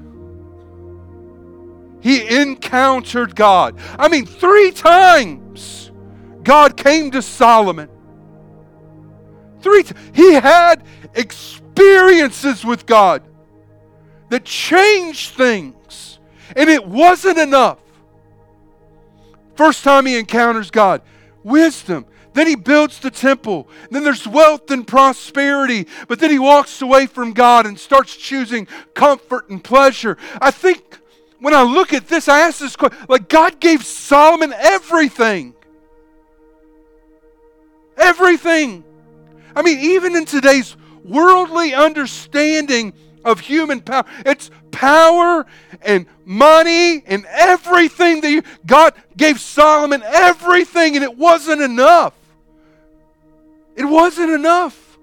He 2.01 2.37
encountered 2.37 3.35
God. 3.35 3.79
I 3.99 4.09
mean, 4.09 4.27
three 4.27 4.71
times 4.71 5.91
God 6.43 6.77
came 6.77 7.11
to 7.13 7.23
Solomon. 7.23 7.89
Three 9.61 9.83
t- 9.83 9.95
he 10.13 10.35
had 10.35 10.85
experiences 11.15 12.65
with 12.65 12.87
God 12.87 13.23
that 14.35 14.45
changed 14.45 15.35
things. 15.35 16.19
And 16.57 16.69
it 16.69 16.85
wasn't 16.85 17.39
enough. 17.39 17.79
First 19.55 19.85
time 19.85 20.07
he 20.07 20.19
encounters 20.19 20.73
God, 20.73 21.03
wisdom. 21.45 22.05
Then 22.33 22.49
he 22.49 22.57
builds 22.57 22.99
the 22.99 23.13
temple. 23.13 23.69
Then 23.93 24.03
there's 24.03 24.27
wealth 24.27 24.73
and 24.73 24.85
prosperity. 24.85 25.87
But 26.09 26.19
then 26.19 26.33
he 26.33 26.41
walks 26.41 26.83
away 26.83 27.07
from 27.07 27.33
God 27.33 27.65
and 27.65 27.79
starts 27.79 28.17
choosing 28.17 28.67
comfort 28.93 29.51
and 29.51 29.63
pleasure. 29.63 30.19
I 30.41 30.51
think 30.51 30.99
when 31.39 31.55
I 31.55 31.63
look 31.63 31.93
at 31.93 32.09
this, 32.09 32.27
I 32.27 32.41
ask 32.41 32.59
this 32.59 32.75
question 32.75 33.07
like, 33.09 33.29
God 33.29 33.61
gave 33.61 33.85
Solomon 33.85 34.53
everything. 34.53 35.55
Everything. 37.97 38.83
I 39.55 39.63
mean, 39.63 39.79
even 39.79 40.17
in 40.17 40.25
today's 40.25 40.77
worldly 41.05 41.73
understanding, 41.73 42.95
of 43.25 43.41
human 43.41 43.81
power. 43.81 44.05
It's 44.27 44.51
power 44.71 45.47
and 45.83 46.07
money 46.25 47.03
and 47.07 47.27
everything 47.31 48.21
that 48.21 48.31
you, 48.31 48.43
God 48.67 48.95
gave 49.17 49.41
Solomon 49.41 50.03
everything, 50.05 50.97
and 50.97 51.05
it 51.05 51.17
wasn't 51.17 51.63
enough. 51.63 52.15
It 53.77 53.85
wasn't 53.85 54.31
enough. 54.31 54.99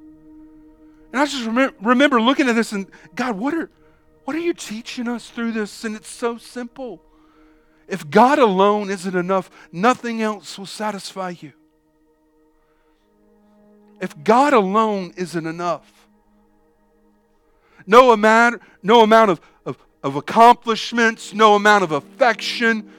And 1.12 1.22
I 1.22 1.26
just 1.26 1.46
remember, 1.46 1.76
remember 1.82 2.22
looking 2.22 2.48
at 2.48 2.56
this 2.56 2.72
and 2.72 2.88
God, 3.16 3.38
what 3.38 3.54
are 3.54 3.70
what 4.24 4.36
are 4.36 4.40
you 4.40 4.54
teaching 4.54 5.08
us 5.08 5.30
through 5.30 5.52
this? 5.52 5.84
And 5.84 5.96
it's 5.96 6.08
so 6.08 6.38
simple. 6.38 7.02
If 7.88 8.10
God 8.10 8.40
alone 8.40 8.90
isn't 8.90 9.16
enough, 9.16 9.50
nothing 9.72 10.22
else 10.22 10.58
will 10.58 10.66
satisfy 10.66 11.34
you. 11.42 11.52
If 14.00 14.24
God 14.24 14.54
alone 14.54 15.14
isn't 15.18 15.46
enough, 15.46 16.01
no 17.86 18.12
amount, 18.12 18.62
no 18.84 19.02
amount 19.02 19.32
of, 19.32 19.42
of, 19.66 19.78
of 20.04 20.16
accomplishments, 20.16 21.34
no 21.34 21.56
amount 21.56 21.84
of 21.84 21.92
affection, 21.92 22.90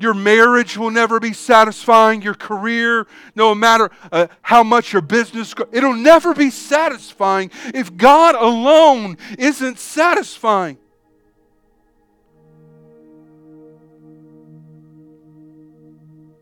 your 0.00 0.14
marriage 0.14 0.76
will 0.76 0.90
never 0.90 1.18
be 1.18 1.32
satisfying. 1.32 2.22
Your 2.22 2.34
career, 2.34 3.06
no 3.34 3.54
matter 3.54 3.90
uh, 4.12 4.28
how 4.42 4.62
much 4.62 4.92
your 4.92 5.02
business, 5.02 5.54
it'll 5.72 5.94
never 5.94 6.34
be 6.34 6.50
satisfying 6.50 7.50
if 7.74 7.96
God 7.96 8.36
alone 8.36 9.18
isn't 9.38 9.78
satisfying. 9.78 10.78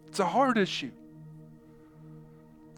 It's 0.09 0.21
a 0.21 0.27
hard 0.27 0.59
issue. 0.59 0.93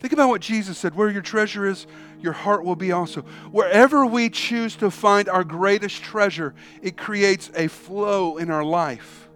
Think 0.01 0.13
about 0.13 0.29
what 0.29 0.41
Jesus 0.41 0.79
said 0.79 0.95
where 0.95 1.11
your 1.11 1.23
treasure 1.23 1.67
is, 1.67 1.87
your 2.21 2.33
heart 2.33 2.65
will 2.65 2.77
be 2.77 2.93
also. 2.93 3.23
Wherever 3.51 4.05
we 4.05 4.31
choose 4.31 4.77
to 4.77 4.91
find 4.91 5.29
our 5.29 5.45
greatest 5.45 6.03
treasure, 6.03 6.55
it 6.83 6.97
creates 6.97 7.51
a 7.55 7.69
flow 7.69 8.37
in 8.37 8.51
our 8.51 8.65
life. 8.65 9.29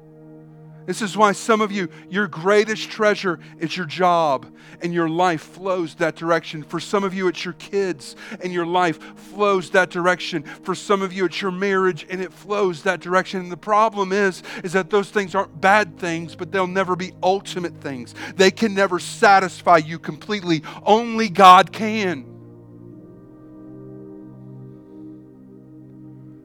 This 0.85 1.01
is 1.01 1.17
why 1.17 1.31
some 1.33 1.61
of 1.61 1.71
you, 1.71 1.89
your 2.11 2.27
greatest 2.27 2.91
treasure 2.91 3.39
is 3.61 3.77
your 3.77 3.87
job, 3.87 4.53
and 4.81 4.93
your 4.93 5.09
life 5.09 5.43
flows 5.43 5.95
that 5.97 6.17
direction. 6.17 6.65
For 6.65 6.81
some 6.81 7.05
of 7.05 7.15
you, 7.15 7.29
it's 7.29 7.45
your 7.45 7.55
kids, 7.55 8.17
and 8.43 8.53
your 8.53 8.67
life 8.67 8.99
flows 9.17 9.71
that 9.71 9.91
direction. 9.91 10.43
For 10.43 10.75
some 10.75 11.01
of 11.01 11.13
you, 11.13 11.27
it's 11.27 11.41
your 11.41 11.53
marriage, 11.53 12.05
and 12.11 12.21
it 12.21 12.33
flows 12.33 12.83
that 12.83 12.99
direction. 12.99 13.41
And 13.41 13.53
the 13.53 13.57
problem 13.57 14.13
is, 14.13 14.43
is 14.65 14.73
that 14.73 14.91
those 14.91 15.11
things 15.11 15.37
aren't 15.37 15.61
bad 15.61 15.99
things, 15.99 16.35
but 16.35 16.51
they'll 16.51 16.67
never 16.67 16.97
be 16.97 17.13
ultimate 17.23 17.81
things. 17.81 18.15
They 18.35 18.51
can 18.51 18.75
never 18.75 18.99
satisfy 18.99 19.77
you 19.77 20.01
completely. 20.01 20.63
Only 20.85 21.29
God 21.29 21.73
can. 21.73 22.32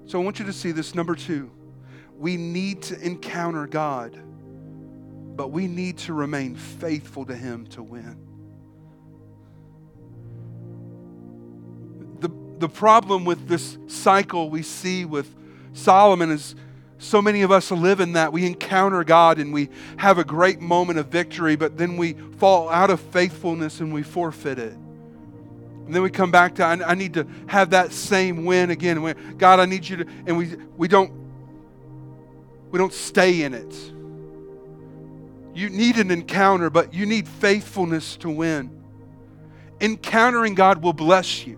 So 0.08 0.20
I 0.20 0.24
want 0.24 0.40
you 0.40 0.46
to 0.46 0.54
see 0.54 0.72
this 0.72 0.96
number 0.96 1.16
two. 1.16 1.52
We 2.18 2.36
need 2.36 2.82
to 2.84 3.00
encounter 3.00 3.68
God 3.68 4.20
but 5.38 5.52
we 5.52 5.68
need 5.68 6.00
to 6.00 6.14
remain 6.14 6.56
faithful 6.56 7.24
to 7.26 7.36
Him 7.36 7.68
to 7.68 7.84
win. 7.84 8.18
The, 12.20 12.32
the 12.58 12.68
problem 12.68 13.24
with 13.24 13.48
this 13.48 13.78
cycle 13.86 14.50
we 14.50 14.64
see 14.64 15.06
with 15.06 15.34
Solomon 15.74 16.32
is 16.32 16.56
so 16.98 17.22
many 17.22 17.44
of 17.44 17.52
us 17.52 17.70
live 17.70 18.00
in 18.00 18.14
that. 18.14 18.34
We 18.34 18.48
encounter 18.48 19.04
God 19.04 19.38
and 19.38 19.54
we 19.54 19.70
have 19.98 20.18
a 20.18 20.24
great 20.24 20.60
moment 20.60 20.98
of 20.98 21.08
victory, 21.08 21.56
but 21.56 21.78
then 21.78 21.96
we 21.96 22.14
fall 22.14 22.68
out 22.70 22.90
of 22.90 23.00
faithfulness 23.00 23.80
and 23.80 23.94
we 23.94 24.02
forfeit 24.02 24.58
it. 24.58 24.76
And 25.88 25.96
then 25.96 26.02
we 26.02 26.10
come 26.10 26.32
back 26.32 26.56
to, 26.56 26.66
I, 26.66 26.92
I 26.92 26.96
need 26.96 27.14
to 27.14 27.26
have 27.48 27.70
that 27.70 27.94
same 27.94 28.44
win 28.44 28.72
again. 28.72 29.16
God, 29.38 29.62
I 29.62 29.66
need 29.66 29.88
you 29.88 29.96
to, 29.98 30.06
and 30.26 30.38
we, 30.38 30.54
we 30.76 30.90
don't, 30.90 31.14
we 32.72 32.78
don't 32.78 32.92
stay 32.92 33.44
in 33.44 33.54
it. 33.54 33.74
You 35.56 35.70
need 35.70 35.96
an 35.96 36.12
encounter, 36.12 36.70
but 36.70 36.94
you 36.94 37.06
need 37.06 37.26
faithfulness 37.26 38.18
to 38.18 38.30
win. 38.30 38.70
Encountering 39.80 40.56
God 40.56 40.84
will 40.84 40.92
bless 40.92 41.48
you, 41.48 41.56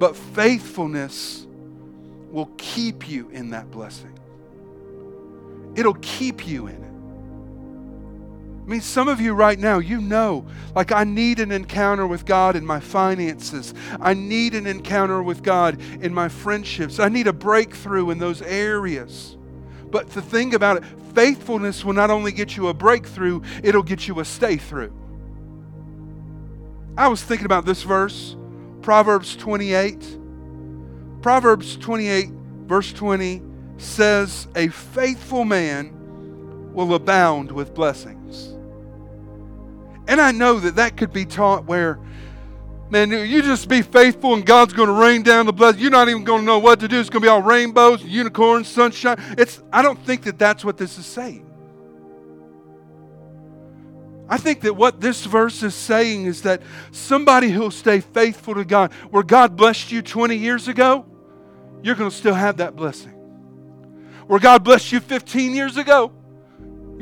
but 0.00 0.16
faithfulness 0.16 1.46
will 2.28 2.50
keep 2.58 3.08
you 3.08 3.28
in 3.30 3.50
that 3.50 3.70
blessing. 3.70 4.18
It'll 5.76 5.94
keep 6.02 6.44
you 6.44 6.66
in 6.66 6.82
it. 6.82 6.91
I 8.62 8.64
mean, 8.64 8.80
some 8.80 9.08
of 9.08 9.20
you 9.20 9.34
right 9.34 9.58
now, 9.58 9.78
you 9.78 10.00
know, 10.00 10.46
like 10.76 10.92
I 10.92 11.02
need 11.02 11.40
an 11.40 11.50
encounter 11.50 12.06
with 12.06 12.24
God 12.24 12.54
in 12.54 12.64
my 12.64 12.78
finances. 12.78 13.74
I 14.00 14.14
need 14.14 14.54
an 14.54 14.68
encounter 14.68 15.20
with 15.20 15.42
God 15.42 15.80
in 16.00 16.14
my 16.14 16.28
friendships. 16.28 17.00
I 17.00 17.08
need 17.08 17.26
a 17.26 17.32
breakthrough 17.32 18.10
in 18.10 18.18
those 18.18 18.40
areas. 18.40 19.36
But 19.90 20.10
the 20.10 20.22
thing 20.22 20.54
about 20.54 20.76
it, 20.76 20.84
faithfulness 21.12 21.84
will 21.84 21.92
not 21.92 22.10
only 22.10 22.30
get 22.30 22.56
you 22.56 22.68
a 22.68 22.74
breakthrough, 22.74 23.42
it'll 23.64 23.82
get 23.82 24.06
you 24.06 24.20
a 24.20 24.24
stay 24.24 24.56
through. 24.58 24.92
I 26.96 27.08
was 27.08 27.22
thinking 27.22 27.46
about 27.46 27.64
this 27.64 27.82
verse, 27.82 28.36
Proverbs 28.80 29.34
28. 29.34 30.18
Proverbs 31.20 31.76
28, 31.76 32.30
verse 32.66 32.92
20 32.92 33.42
says, 33.78 34.46
A 34.54 34.68
faithful 34.68 35.44
man 35.44 36.72
will 36.72 36.94
abound 36.94 37.50
with 37.50 37.74
blessings. 37.74 38.21
And 40.12 40.20
I 40.20 40.30
know 40.30 40.60
that 40.60 40.76
that 40.76 40.98
could 40.98 41.10
be 41.10 41.24
taught 41.24 41.64
where 41.64 41.98
Man, 42.90 43.10
you 43.10 43.40
just 43.40 43.70
be 43.70 43.80
faithful 43.80 44.34
and 44.34 44.44
God's 44.44 44.74
going 44.74 44.88
to 44.88 44.92
rain 44.92 45.22
down 45.22 45.46
the 45.46 45.52
blessing. 45.54 45.80
You're 45.80 45.90
not 45.90 46.10
even 46.10 46.24
going 46.24 46.40
to 46.40 46.44
know 46.44 46.58
what 46.58 46.78
to 46.80 46.88
do. 46.88 47.00
It's 47.00 47.08
going 47.08 47.22
to 47.22 47.24
be 47.24 47.30
all 47.30 47.40
rainbows, 47.40 48.04
unicorns, 48.04 48.68
sunshine. 48.68 49.16
It's, 49.38 49.62
I 49.72 49.80
don't 49.80 49.98
think 50.04 50.24
that 50.24 50.38
that's 50.38 50.62
what 50.62 50.76
this 50.76 50.98
is 50.98 51.06
saying. 51.06 51.50
I 54.28 54.36
think 54.36 54.60
that 54.60 54.76
what 54.76 55.00
this 55.00 55.24
verse 55.24 55.62
is 55.62 55.74
saying 55.74 56.26
is 56.26 56.42
that 56.42 56.60
somebody 56.90 57.48
who'll 57.48 57.70
stay 57.70 58.00
faithful 58.00 58.56
to 58.56 58.66
God, 58.66 58.92
where 59.10 59.22
God 59.22 59.56
blessed 59.56 59.90
you 59.90 60.02
20 60.02 60.36
years 60.36 60.68
ago, 60.68 61.06
you're 61.82 61.94
going 61.94 62.10
to 62.10 62.16
still 62.16 62.34
have 62.34 62.58
that 62.58 62.76
blessing. 62.76 63.12
Where 64.26 64.38
God 64.38 64.64
blessed 64.64 64.92
you 64.92 65.00
15 65.00 65.54
years 65.54 65.78
ago, 65.78 66.12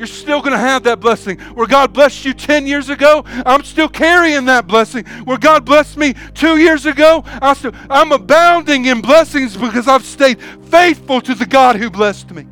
you're 0.00 0.06
still 0.06 0.40
going 0.40 0.52
to 0.52 0.58
have 0.58 0.84
that 0.84 0.98
blessing. 0.98 1.38
Where 1.38 1.66
God 1.66 1.92
blessed 1.92 2.24
you 2.24 2.32
10 2.32 2.66
years 2.66 2.88
ago, 2.88 3.22
I'm 3.26 3.62
still 3.64 3.88
carrying 3.88 4.46
that 4.46 4.66
blessing. 4.66 5.04
Where 5.04 5.36
God 5.36 5.66
blessed 5.66 5.98
me 5.98 6.14
two 6.32 6.56
years 6.56 6.86
ago, 6.86 7.22
I'm, 7.26 7.54
still, 7.54 7.72
I'm 7.90 8.10
abounding 8.10 8.86
in 8.86 9.02
blessings 9.02 9.58
because 9.58 9.86
I've 9.86 10.06
stayed 10.06 10.40
faithful 10.40 11.20
to 11.20 11.34
the 11.34 11.44
God 11.44 11.76
who 11.76 11.90
blessed 11.90 12.30
me. 12.30 12.46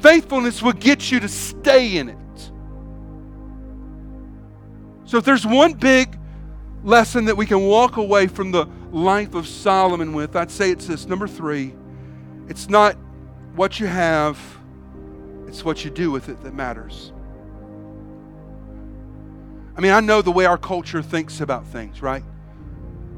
Faithfulness 0.00 0.62
will 0.62 0.72
get 0.72 1.10
you 1.10 1.20
to 1.20 1.28
stay 1.28 1.98
in 1.98 2.08
it. 2.08 2.16
So, 5.04 5.18
if 5.18 5.24
there's 5.24 5.46
one 5.46 5.74
big 5.74 6.18
lesson 6.82 7.26
that 7.26 7.36
we 7.36 7.44
can 7.44 7.60
walk 7.60 7.98
away 7.98 8.26
from 8.26 8.52
the 8.52 8.66
life 8.90 9.34
of 9.34 9.46
Solomon 9.46 10.14
with, 10.14 10.34
I'd 10.34 10.50
say 10.50 10.70
it's 10.70 10.86
this. 10.86 11.04
Number 11.06 11.28
three, 11.28 11.74
it's 12.48 12.70
not 12.70 12.96
what 13.54 13.78
you 13.78 13.86
have, 13.86 14.38
it's 15.52 15.66
what 15.66 15.84
you 15.84 15.90
do 15.90 16.10
with 16.10 16.30
it 16.30 16.42
that 16.44 16.54
matters. 16.54 17.12
I 19.76 19.82
mean, 19.82 19.92
I 19.92 20.00
know 20.00 20.22
the 20.22 20.32
way 20.32 20.46
our 20.46 20.56
culture 20.56 21.02
thinks 21.02 21.42
about 21.42 21.66
things, 21.66 22.00
right? 22.00 22.24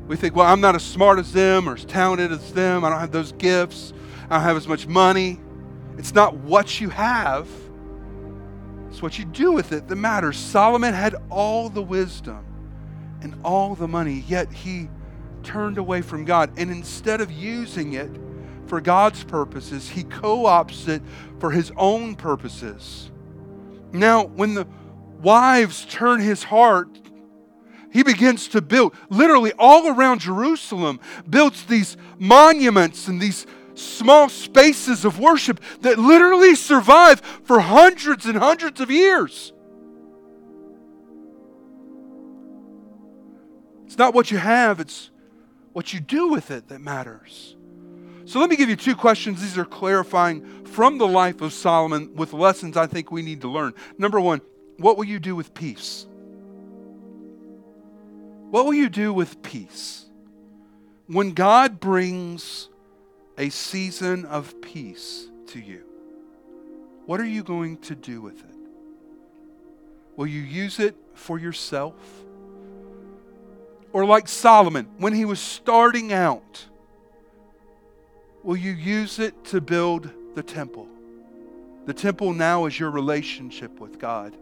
We 0.08 0.16
think, 0.16 0.34
well, 0.34 0.44
I'm 0.44 0.60
not 0.60 0.74
as 0.74 0.82
smart 0.82 1.20
as 1.20 1.32
them 1.32 1.68
or 1.68 1.74
as 1.74 1.84
talented 1.84 2.32
as 2.32 2.52
them. 2.52 2.84
I 2.84 2.90
don't 2.90 2.98
have 2.98 3.12
those 3.12 3.30
gifts. 3.30 3.92
I 4.24 4.34
don't 4.34 4.42
have 4.42 4.56
as 4.56 4.66
much 4.66 4.88
money. 4.88 5.38
It's 5.96 6.12
not 6.12 6.34
what 6.34 6.80
you 6.80 6.88
have, 6.88 7.48
it's 8.88 9.00
what 9.00 9.16
you 9.16 9.26
do 9.26 9.52
with 9.52 9.70
it 9.70 9.86
that 9.86 9.94
matters. 9.94 10.36
Solomon 10.36 10.92
had 10.92 11.14
all 11.30 11.68
the 11.68 11.82
wisdom 11.82 12.44
and 13.22 13.36
all 13.44 13.76
the 13.76 13.86
money, 13.86 14.24
yet 14.26 14.52
he 14.52 14.88
turned 15.44 15.78
away 15.78 16.02
from 16.02 16.24
God. 16.24 16.50
And 16.56 16.68
instead 16.68 17.20
of 17.20 17.30
using 17.30 17.92
it 17.92 18.10
for 18.66 18.80
God's 18.80 19.24
purposes, 19.24 19.88
he 19.88 20.04
co 20.04 20.44
opts 20.44 20.88
it 20.88 21.02
for 21.38 21.50
his 21.50 21.72
own 21.76 22.16
purposes. 22.16 23.10
Now, 23.92 24.24
when 24.24 24.54
the 24.54 24.66
wives 25.20 25.86
turn 25.88 26.20
his 26.20 26.42
heart, 26.42 26.88
he 27.90 28.02
begins 28.02 28.48
to 28.48 28.60
build, 28.60 28.94
literally 29.08 29.52
all 29.58 29.88
around 29.88 30.20
Jerusalem, 30.20 30.98
builds 31.28 31.64
these 31.66 31.96
monuments 32.18 33.06
and 33.06 33.20
these 33.20 33.46
small 33.74 34.28
spaces 34.28 35.04
of 35.04 35.18
worship 35.18 35.60
that 35.80 35.98
literally 35.98 36.54
survive 36.54 37.20
for 37.20 37.60
hundreds 37.60 38.26
and 38.26 38.36
hundreds 38.36 38.80
of 38.80 38.90
years. 38.90 39.52
It's 43.86 43.98
not 43.98 44.12
what 44.12 44.32
you 44.32 44.38
have, 44.38 44.80
it's 44.80 45.10
what 45.72 45.92
you 45.92 46.00
do 46.00 46.28
with 46.28 46.50
it 46.50 46.68
that 46.68 46.80
matters. 46.80 47.56
So 48.26 48.40
let 48.40 48.48
me 48.48 48.56
give 48.56 48.68
you 48.68 48.76
two 48.76 48.96
questions. 48.96 49.40
These 49.40 49.58
are 49.58 49.64
clarifying 49.64 50.64
from 50.64 50.98
the 50.98 51.06
life 51.06 51.40
of 51.40 51.52
Solomon 51.52 52.14
with 52.14 52.32
lessons 52.32 52.76
I 52.76 52.86
think 52.86 53.10
we 53.10 53.22
need 53.22 53.42
to 53.42 53.50
learn. 53.50 53.74
Number 53.98 54.20
one, 54.20 54.40
what 54.78 54.96
will 54.96 55.04
you 55.04 55.18
do 55.18 55.36
with 55.36 55.54
peace? 55.54 56.06
What 58.50 58.64
will 58.64 58.74
you 58.74 58.88
do 58.88 59.12
with 59.12 59.42
peace? 59.42 60.06
When 61.06 61.32
God 61.32 61.80
brings 61.80 62.68
a 63.36 63.50
season 63.50 64.24
of 64.24 64.60
peace 64.62 65.28
to 65.48 65.60
you, 65.60 65.82
what 67.04 67.20
are 67.20 67.26
you 67.26 67.42
going 67.42 67.76
to 67.78 67.94
do 67.94 68.22
with 68.22 68.38
it? 68.38 68.56
Will 70.16 70.26
you 70.26 70.40
use 70.40 70.78
it 70.80 70.96
for 71.14 71.38
yourself? 71.38 71.94
Or 73.92 74.06
like 74.06 74.28
Solomon, 74.28 74.88
when 74.98 75.12
he 75.12 75.24
was 75.24 75.40
starting 75.40 76.12
out, 76.12 76.66
will 78.44 78.56
you 78.56 78.72
use 78.72 79.18
it 79.18 79.44
to 79.46 79.60
build 79.60 80.10
the 80.34 80.42
temple? 80.42 80.86
The 81.86 81.94
temple 81.94 82.32
now 82.32 82.66
is 82.66 82.78
your 82.78 82.90
relationship 82.90 83.80
with 83.80 83.98
God. 83.98 84.36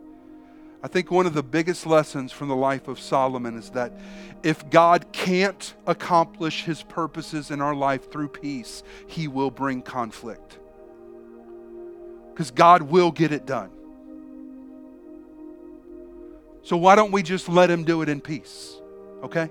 I 0.83 0.89
think 0.89 1.13
one 1.13 1.27
of 1.27 1.35
the 1.35 1.45
biggest 1.45 1.87
lessons 1.87 2.33
from 2.33 2.49
the 2.49 2.57
life 2.57 2.89
of 2.89 2.99
Solomon 2.99 3.57
is 3.57 3.71
that 3.71 3.93
if 4.43 4.69
God 4.69 5.07
can't 5.13 5.75
accomplish 5.87 6.65
his 6.65 6.83
purposes 6.83 7.53
in 7.53 7.61
our 7.61 7.75
life 7.75 8.11
through 8.11 8.29
peace, 8.29 8.83
he 9.07 9.29
will 9.29 9.51
bring 9.51 9.81
conflict. 9.81 10.59
Because 12.33 12.51
God 12.51 12.83
will 12.83 13.13
get 13.13 13.31
it 13.31 13.47
done. 13.47 13.71
So 16.65 16.77
why 16.77 16.97
don't 16.97 17.13
we 17.13 17.23
just 17.23 17.49
let 17.49 17.71
him 17.71 17.85
do 17.85 18.03
it 18.03 18.09
in 18.09 18.21
peace? 18.21 18.75
Okay? 19.23 19.49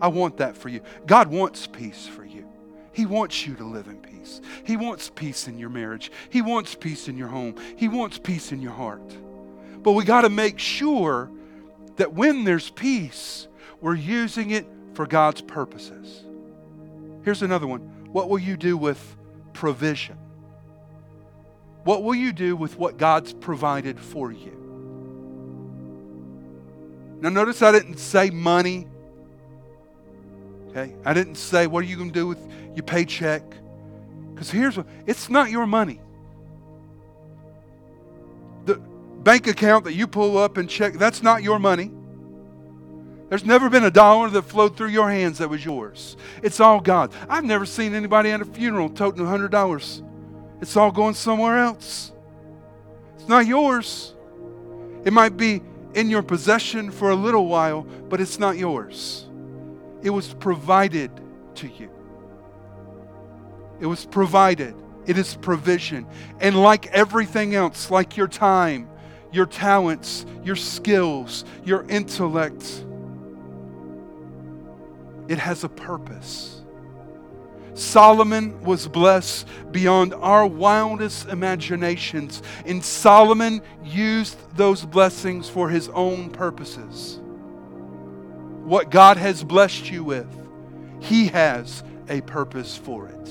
I 0.00 0.08
want 0.08 0.38
that 0.38 0.56
for 0.56 0.68
you. 0.68 0.80
God 1.06 1.28
wants 1.28 1.66
peace 1.66 2.06
for 2.06 2.24
you. 2.24 2.25
He 2.96 3.04
wants 3.04 3.46
you 3.46 3.54
to 3.56 3.64
live 3.64 3.88
in 3.88 3.98
peace. 3.98 4.40
He 4.64 4.78
wants 4.78 5.10
peace 5.14 5.48
in 5.48 5.58
your 5.58 5.68
marriage. 5.68 6.10
He 6.30 6.40
wants 6.40 6.74
peace 6.74 7.08
in 7.08 7.18
your 7.18 7.28
home. 7.28 7.54
He 7.76 7.88
wants 7.88 8.16
peace 8.16 8.52
in 8.52 8.62
your 8.62 8.72
heart. 8.72 9.14
But 9.82 9.92
we 9.92 10.02
got 10.02 10.22
to 10.22 10.30
make 10.30 10.58
sure 10.58 11.30
that 11.96 12.14
when 12.14 12.44
there's 12.44 12.70
peace, 12.70 13.48
we're 13.82 13.96
using 13.96 14.52
it 14.52 14.64
for 14.94 15.06
God's 15.06 15.42
purposes. 15.42 16.24
Here's 17.22 17.42
another 17.42 17.66
one. 17.66 17.80
What 18.12 18.30
will 18.30 18.38
you 18.38 18.56
do 18.56 18.78
with 18.78 19.14
provision? 19.52 20.16
What 21.84 22.02
will 22.02 22.14
you 22.14 22.32
do 22.32 22.56
with 22.56 22.78
what 22.78 22.96
God's 22.96 23.34
provided 23.34 24.00
for 24.00 24.32
you? 24.32 24.56
Now, 27.20 27.28
notice 27.28 27.60
I 27.60 27.72
didn't 27.72 27.98
say 27.98 28.30
money. 28.30 28.86
Okay? 30.76 30.94
I 31.04 31.14
didn't 31.14 31.36
say, 31.36 31.66
what 31.66 31.84
are 31.84 31.86
you 31.86 31.96
going 31.96 32.10
to 32.10 32.14
do 32.14 32.26
with 32.26 32.38
your 32.74 32.84
paycheck? 32.84 33.42
Because 34.34 34.50
here's 34.50 34.76
what 34.76 34.86
it's 35.06 35.30
not 35.30 35.50
your 35.50 35.66
money. 35.66 36.00
The 38.66 38.74
bank 38.76 39.46
account 39.46 39.84
that 39.84 39.94
you 39.94 40.06
pull 40.06 40.36
up 40.36 40.58
and 40.58 40.68
check, 40.68 40.94
that's 40.94 41.22
not 41.22 41.42
your 41.42 41.58
money. 41.58 41.90
There's 43.30 43.44
never 43.44 43.70
been 43.70 43.84
a 43.84 43.90
dollar 43.90 44.28
that 44.30 44.42
flowed 44.42 44.76
through 44.76 44.90
your 44.90 45.10
hands 45.10 45.38
that 45.38 45.48
was 45.48 45.64
yours. 45.64 46.16
It's 46.42 46.60
all 46.60 46.80
God. 46.80 47.12
I've 47.28 47.44
never 47.44 47.64
seen 47.66 47.94
anybody 47.94 48.30
at 48.30 48.40
a 48.40 48.44
funeral 48.44 48.90
toting 48.90 49.24
$100. 49.24 50.02
It's 50.60 50.76
all 50.76 50.92
going 50.92 51.14
somewhere 51.14 51.58
else. 51.58 52.12
It's 53.16 53.28
not 53.28 53.46
yours. 53.46 54.14
It 55.04 55.12
might 55.12 55.36
be 55.36 55.62
in 55.94 56.10
your 56.10 56.22
possession 56.22 56.90
for 56.90 57.10
a 57.10 57.16
little 57.16 57.46
while, 57.46 57.82
but 57.82 58.20
it's 58.20 58.38
not 58.38 58.58
yours. 58.58 59.25
It 60.02 60.10
was 60.10 60.34
provided 60.34 61.10
to 61.56 61.68
you. 61.68 61.90
It 63.80 63.86
was 63.86 64.06
provided. 64.06 64.74
It 65.06 65.18
is 65.18 65.36
provision. 65.36 66.06
And 66.40 66.60
like 66.60 66.86
everything 66.88 67.54
else, 67.54 67.90
like 67.90 68.16
your 68.16 68.28
time, 68.28 68.88
your 69.32 69.46
talents, 69.46 70.26
your 70.42 70.56
skills, 70.56 71.44
your 71.64 71.84
intellect, 71.88 72.84
it 75.28 75.38
has 75.38 75.64
a 75.64 75.68
purpose. 75.68 76.62
Solomon 77.74 78.62
was 78.62 78.88
blessed 78.88 79.46
beyond 79.70 80.14
our 80.14 80.46
wildest 80.46 81.28
imaginations, 81.28 82.42
and 82.64 82.82
Solomon 82.82 83.60
used 83.84 84.38
those 84.56 84.86
blessings 84.86 85.48
for 85.48 85.68
his 85.68 85.90
own 85.90 86.30
purposes. 86.30 87.20
What 88.66 88.90
God 88.90 89.16
has 89.16 89.44
blessed 89.44 89.92
you 89.92 90.02
with, 90.02 90.26
He 90.98 91.28
has 91.28 91.84
a 92.08 92.20
purpose 92.22 92.76
for 92.76 93.06
it. 93.06 93.28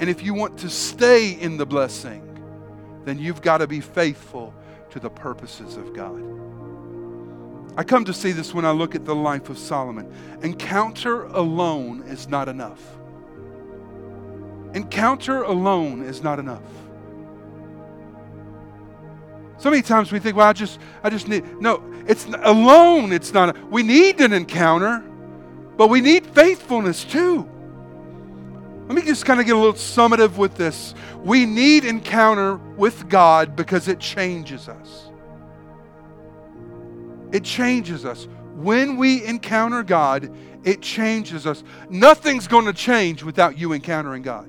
And 0.00 0.10
if 0.10 0.24
you 0.24 0.34
want 0.34 0.58
to 0.58 0.70
stay 0.70 1.30
in 1.30 1.56
the 1.56 1.64
blessing, 1.64 2.28
then 3.04 3.20
you've 3.20 3.42
got 3.42 3.58
to 3.58 3.68
be 3.68 3.80
faithful 3.80 4.52
to 4.90 4.98
the 4.98 5.08
purposes 5.08 5.76
of 5.76 5.94
God. 5.94 6.20
I 7.76 7.84
come 7.84 8.04
to 8.06 8.12
see 8.12 8.32
this 8.32 8.52
when 8.52 8.64
I 8.64 8.72
look 8.72 8.96
at 8.96 9.04
the 9.04 9.14
life 9.14 9.48
of 9.48 9.56
Solomon. 9.56 10.12
Encounter 10.42 11.26
alone 11.26 12.02
is 12.08 12.26
not 12.26 12.48
enough. 12.48 12.82
Encounter 14.74 15.42
alone 15.42 16.02
is 16.02 16.24
not 16.24 16.40
enough. 16.40 16.64
So 19.58 19.70
many 19.70 19.82
times 19.82 20.10
we 20.10 20.18
think, 20.18 20.36
well, 20.36 20.48
I 20.48 20.52
just, 20.52 20.80
I 21.02 21.10
just 21.10 21.28
need. 21.28 21.60
No, 21.60 21.82
it's 22.06 22.26
alone. 22.26 23.12
It's 23.12 23.32
not. 23.32 23.56
A, 23.56 23.66
we 23.66 23.82
need 23.82 24.20
an 24.20 24.32
encounter, 24.32 25.04
but 25.76 25.88
we 25.88 26.00
need 26.00 26.26
faithfulness 26.26 27.04
too. 27.04 27.48
Let 28.88 28.96
me 28.96 29.02
just 29.02 29.24
kind 29.24 29.40
of 29.40 29.46
get 29.46 29.54
a 29.54 29.58
little 29.58 29.74
summative 29.74 30.36
with 30.36 30.56
this. 30.56 30.94
We 31.22 31.46
need 31.46 31.84
encounter 31.84 32.56
with 32.56 33.08
God 33.08 33.54
because 33.54 33.88
it 33.88 34.00
changes 34.00 34.68
us. 34.68 35.10
It 37.30 37.44
changes 37.44 38.04
us. 38.04 38.26
When 38.54 38.96
we 38.96 39.24
encounter 39.24 39.82
God, 39.82 40.30
it 40.64 40.82
changes 40.82 41.46
us. 41.46 41.64
Nothing's 41.88 42.46
going 42.46 42.66
to 42.66 42.72
change 42.72 43.22
without 43.22 43.56
you 43.56 43.72
encountering 43.72 44.22
God. 44.22 44.48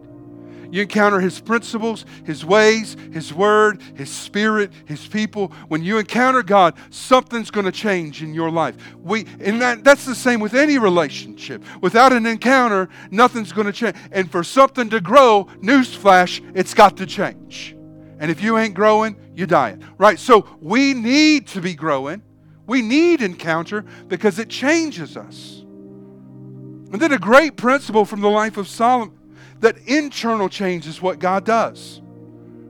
You 0.74 0.82
encounter 0.82 1.20
His 1.20 1.40
principles, 1.40 2.04
His 2.26 2.44
ways, 2.44 2.98
His 3.12 3.32
word, 3.32 3.80
His 3.94 4.10
spirit, 4.10 4.72
His 4.86 5.06
people. 5.06 5.50
When 5.68 5.84
you 5.84 6.00
encounter 6.00 6.42
God, 6.42 6.74
something's 6.90 7.52
going 7.52 7.68
to 7.68 7.72
change 7.72 8.24
in 8.24 8.34
your 8.34 8.50
life. 8.50 8.76
We, 8.98 9.28
and 9.40 9.62
that, 9.62 9.84
that's 9.84 10.04
the 10.04 10.16
same 10.16 10.40
with 10.40 10.56
any 10.56 10.80
relationship. 10.80 11.64
Without 11.82 12.12
an 12.12 12.26
encounter, 12.26 12.90
nothing's 13.12 13.52
going 13.52 13.68
to 13.68 13.72
change. 13.72 13.96
And 14.12 14.32
for 14.32 14.44
something 14.44 14.90
to 14.90 15.00
grow, 15.00 15.48
newsflash, 15.62 16.42
it's 16.56 16.74
got 16.74 16.98
to 16.98 17.06
change. 17.06 17.76
And 18.18 18.32
if 18.32 18.42
you 18.42 18.58
ain't 18.58 18.74
growing, 18.74 19.16
you're 19.36 19.46
dying. 19.46 19.84
Right? 20.00 20.18
So 20.18 20.48
we 20.60 20.96
need 20.96 21.46
to 21.50 21.62
be 21.62 21.76
growing. 21.76 22.24
We 22.66 22.82
need 22.82 23.22
encounter 23.22 23.86
because 24.08 24.40
it 24.40 24.50
changes 24.50 25.18
us. 25.18 25.60
And 26.92 27.00
then 27.00 27.12
a 27.12 27.20
great 27.20 27.58
principle 27.58 28.06
from 28.06 28.22
the 28.22 28.30
life 28.30 28.58
of 28.58 28.68
Solomon 28.68 29.16
that 29.64 29.78
internal 29.88 30.50
change 30.50 30.88
is 30.88 31.02
what 31.02 31.20
God 31.20 31.46
does. 31.46 32.02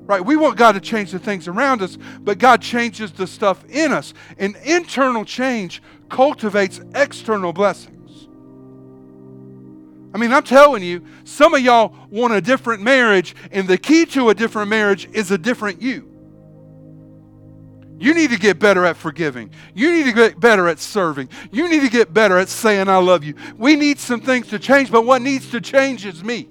Right? 0.05 0.23
We 0.23 0.35
want 0.35 0.57
God 0.57 0.73
to 0.73 0.81
change 0.81 1.11
the 1.11 1.19
things 1.19 1.47
around 1.47 1.81
us, 1.81 1.97
but 2.21 2.37
God 2.37 2.61
changes 2.61 3.11
the 3.11 3.25
stuff 3.25 3.63
in 3.69 3.91
us. 3.91 4.13
And 4.37 4.55
internal 4.63 5.25
change 5.25 5.81
cultivates 6.09 6.81
external 6.93 7.51
blessings. 7.51 8.27
I 10.13 10.19
mean, 10.19 10.31
I'm 10.31 10.43
telling 10.43 10.83
you, 10.83 11.03
some 11.23 11.55
of 11.55 11.61
y'all 11.61 11.95
want 12.11 12.33
a 12.33 12.41
different 12.41 12.83
marriage, 12.83 13.35
and 13.51 13.67
the 13.67 13.77
key 13.77 14.05
to 14.07 14.29
a 14.29 14.35
different 14.35 14.69
marriage 14.69 15.09
is 15.13 15.31
a 15.31 15.37
different 15.37 15.81
you. 15.81 16.09
You 17.97 18.13
need 18.13 18.29
to 18.31 18.37
get 18.37 18.59
better 18.59 18.85
at 18.85 18.97
forgiving. 18.97 19.49
You 19.73 19.91
need 19.91 20.03
to 20.03 20.11
get 20.11 20.39
better 20.39 20.67
at 20.67 20.79
serving. 20.79 21.29
You 21.51 21.69
need 21.69 21.81
to 21.81 21.89
get 21.89 22.13
better 22.13 22.37
at 22.37 22.49
saying, 22.49 22.89
I 22.89 22.97
love 22.97 23.23
you. 23.23 23.33
We 23.57 23.75
need 23.77 23.97
some 23.97 24.21
things 24.21 24.47
to 24.49 24.59
change, 24.59 24.91
but 24.91 25.05
what 25.05 25.21
needs 25.21 25.49
to 25.51 25.61
change 25.61 26.05
is 26.05 26.23
me. 26.23 26.49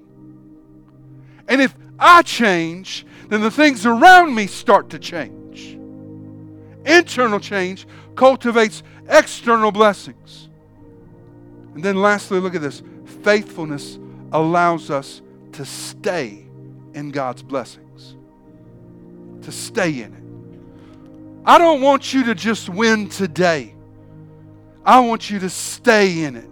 And 1.47 1.61
if 1.61 1.75
I 1.99 2.21
change, 2.21 3.05
then 3.29 3.41
the 3.41 3.51
things 3.51 3.85
around 3.85 4.35
me 4.35 4.47
start 4.47 4.89
to 4.91 4.99
change. 4.99 5.77
Internal 6.85 7.39
change 7.39 7.87
cultivates 8.15 8.83
external 9.07 9.71
blessings. 9.71 10.49
And 11.73 11.83
then 11.83 12.01
lastly, 12.01 12.39
look 12.39 12.55
at 12.55 12.61
this 12.61 12.83
faithfulness 13.23 13.99
allows 14.31 14.89
us 14.89 15.21
to 15.53 15.65
stay 15.65 16.45
in 16.93 17.11
God's 17.11 17.41
blessings, 17.43 18.15
to 19.43 19.51
stay 19.51 20.01
in 20.01 20.13
it. 20.13 20.23
I 21.45 21.57
don't 21.57 21.81
want 21.81 22.13
you 22.13 22.25
to 22.25 22.35
just 22.35 22.69
win 22.69 23.09
today, 23.09 23.73
I 24.85 24.99
want 24.99 25.29
you 25.29 25.39
to 25.39 25.49
stay 25.49 26.23
in 26.23 26.35
it. 26.35 26.49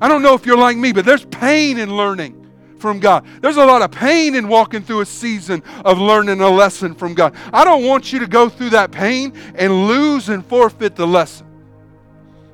I 0.00 0.08
don't 0.08 0.22
know 0.22 0.34
if 0.34 0.44
you're 0.44 0.58
like 0.58 0.76
me, 0.76 0.92
but 0.92 1.04
there's 1.04 1.24
pain 1.26 1.78
in 1.78 1.96
learning 1.96 2.43
from 2.84 3.00
God. 3.00 3.24
There's 3.40 3.56
a 3.56 3.64
lot 3.64 3.80
of 3.80 3.92
pain 3.92 4.34
in 4.34 4.46
walking 4.46 4.82
through 4.82 5.00
a 5.00 5.06
season 5.06 5.62
of 5.86 5.98
learning 5.98 6.42
a 6.42 6.50
lesson 6.50 6.94
from 6.94 7.14
God. 7.14 7.34
I 7.50 7.64
don't 7.64 7.82
want 7.82 8.12
you 8.12 8.18
to 8.18 8.26
go 8.26 8.50
through 8.50 8.70
that 8.70 8.90
pain 8.90 9.32
and 9.54 9.86
lose 9.86 10.28
and 10.28 10.44
forfeit 10.44 10.94
the 10.94 11.06
lesson. 11.06 11.46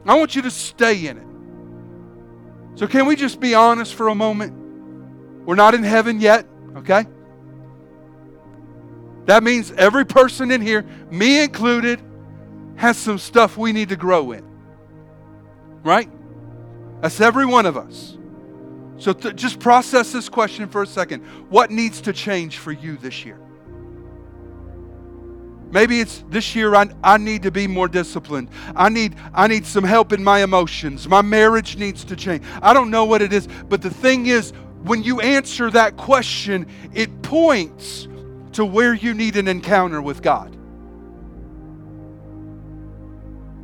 I 0.06 0.16
want 0.16 0.36
you 0.36 0.42
to 0.42 0.50
stay 0.52 1.08
in 1.08 1.18
it. 1.18 2.78
So, 2.78 2.86
can 2.86 3.06
we 3.06 3.16
just 3.16 3.40
be 3.40 3.56
honest 3.56 3.96
for 3.96 4.06
a 4.06 4.14
moment? 4.14 4.54
We're 5.44 5.56
not 5.56 5.74
in 5.74 5.82
heaven 5.82 6.20
yet, 6.20 6.46
okay? 6.76 7.06
That 9.24 9.42
means 9.42 9.72
every 9.72 10.06
person 10.06 10.52
in 10.52 10.60
here, 10.60 10.86
me 11.10 11.42
included, 11.42 12.00
has 12.76 12.96
some 12.96 13.18
stuff 13.18 13.56
we 13.56 13.72
need 13.72 13.88
to 13.88 13.96
grow 13.96 14.30
in. 14.30 14.44
Right? 15.82 16.08
That's 17.00 17.20
every 17.20 17.46
one 17.46 17.66
of 17.66 17.76
us. 17.76 18.16
So 19.00 19.14
th- 19.14 19.34
just 19.34 19.58
process 19.58 20.12
this 20.12 20.28
question 20.28 20.68
for 20.68 20.82
a 20.82 20.86
second. 20.86 21.24
What 21.48 21.70
needs 21.70 22.02
to 22.02 22.12
change 22.12 22.58
for 22.58 22.70
you 22.70 22.98
this 22.98 23.24
year? 23.24 23.38
Maybe 25.70 26.00
it's 26.00 26.22
this 26.28 26.54
year 26.54 26.74
I, 26.74 26.90
I 27.02 27.16
need 27.16 27.44
to 27.44 27.50
be 27.50 27.66
more 27.66 27.88
disciplined. 27.88 28.50
I 28.76 28.90
need, 28.90 29.14
I 29.32 29.46
need 29.46 29.64
some 29.64 29.84
help 29.84 30.12
in 30.12 30.22
my 30.22 30.42
emotions. 30.42 31.08
My 31.08 31.22
marriage 31.22 31.76
needs 31.76 32.04
to 32.04 32.16
change. 32.16 32.44
I 32.60 32.74
don't 32.74 32.90
know 32.90 33.06
what 33.06 33.22
it 33.22 33.32
is, 33.32 33.48
but 33.68 33.80
the 33.80 33.90
thing 33.90 34.26
is, 34.26 34.52
when 34.82 35.02
you 35.02 35.20
answer 35.20 35.70
that 35.70 35.96
question, 35.96 36.66
it 36.92 37.22
points 37.22 38.06
to 38.52 38.66
where 38.66 38.92
you 38.92 39.14
need 39.14 39.36
an 39.36 39.48
encounter 39.48 40.02
with 40.02 40.20
God. 40.20 40.56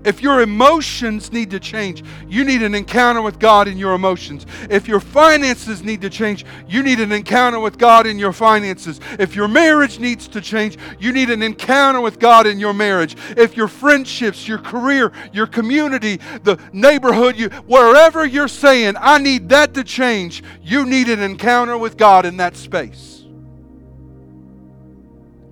If 0.06 0.22
your 0.22 0.40
emotions 0.40 1.32
need 1.32 1.50
to 1.50 1.58
change, 1.58 2.04
you 2.28 2.44
need 2.44 2.62
an 2.62 2.76
encounter 2.76 3.20
with 3.20 3.40
God 3.40 3.66
in 3.66 3.76
your 3.76 3.92
emotions. 3.92 4.46
If 4.70 4.86
your 4.86 5.00
finances 5.00 5.82
need 5.82 6.00
to 6.02 6.08
change, 6.08 6.46
you 6.68 6.84
need 6.84 7.00
an 7.00 7.10
encounter 7.10 7.58
with 7.58 7.76
God 7.76 8.06
in 8.06 8.16
your 8.16 8.32
finances. 8.32 9.00
If 9.18 9.34
your 9.34 9.48
marriage 9.48 9.98
needs 9.98 10.28
to 10.28 10.40
change, 10.40 10.78
you 11.00 11.12
need 11.12 11.28
an 11.28 11.42
encounter 11.42 12.00
with 12.00 12.20
God 12.20 12.46
in 12.46 12.60
your 12.60 12.72
marriage. 12.72 13.16
If 13.36 13.56
your 13.56 13.66
friendships, 13.66 14.46
your 14.46 14.58
career, 14.58 15.10
your 15.32 15.48
community, 15.48 16.20
the 16.44 16.56
neighborhood, 16.72 17.36
you 17.36 17.48
wherever 17.66 18.24
you're 18.24 18.46
saying, 18.46 18.94
I 19.00 19.18
need 19.18 19.48
that 19.48 19.74
to 19.74 19.82
change, 19.82 20.44
you 20.62 20.86
need 20.86 21.08
an 21.08 21.20
encounter 21.20 21.76
with 21.76 21.96
God 21.96 22.26
in 22.26 22.36
that 22.36 22.54
space. 22.56 23.24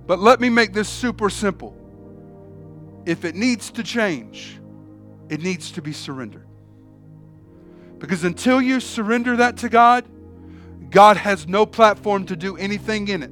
But 0.07 0.19
let 0.19 0.39
me 0.39 0.47
make 0.47 0.71
this 0.71 0.87
super 0.87 1.29
simple 1.29 1.75
if 3.05 3.25
it 3.25 3.35
needs 3.35 3.71
to 3.71 3.83
change, 3.83 4.59
it 5.29 5.41
needs 5.41 5.71
to 5.71 5.81
be 5.81 5.93
surrendered. 5.93 6.47
Because 7.99 8.23
until 8.23 8.61
you 8.61 8.79
surrender 8.79 9.37
that 9.37 9.57
to 9.57 9.69
God, 9.69 10.05
God 10.89 11.17
has 11.17 11.47
no 11.47 11.65
platform 11.65 12.25
to 12.27 12.35
do 12.35 12.57
anything 12.57 13.07
in 13.07 13.23
it. 13.23 13.31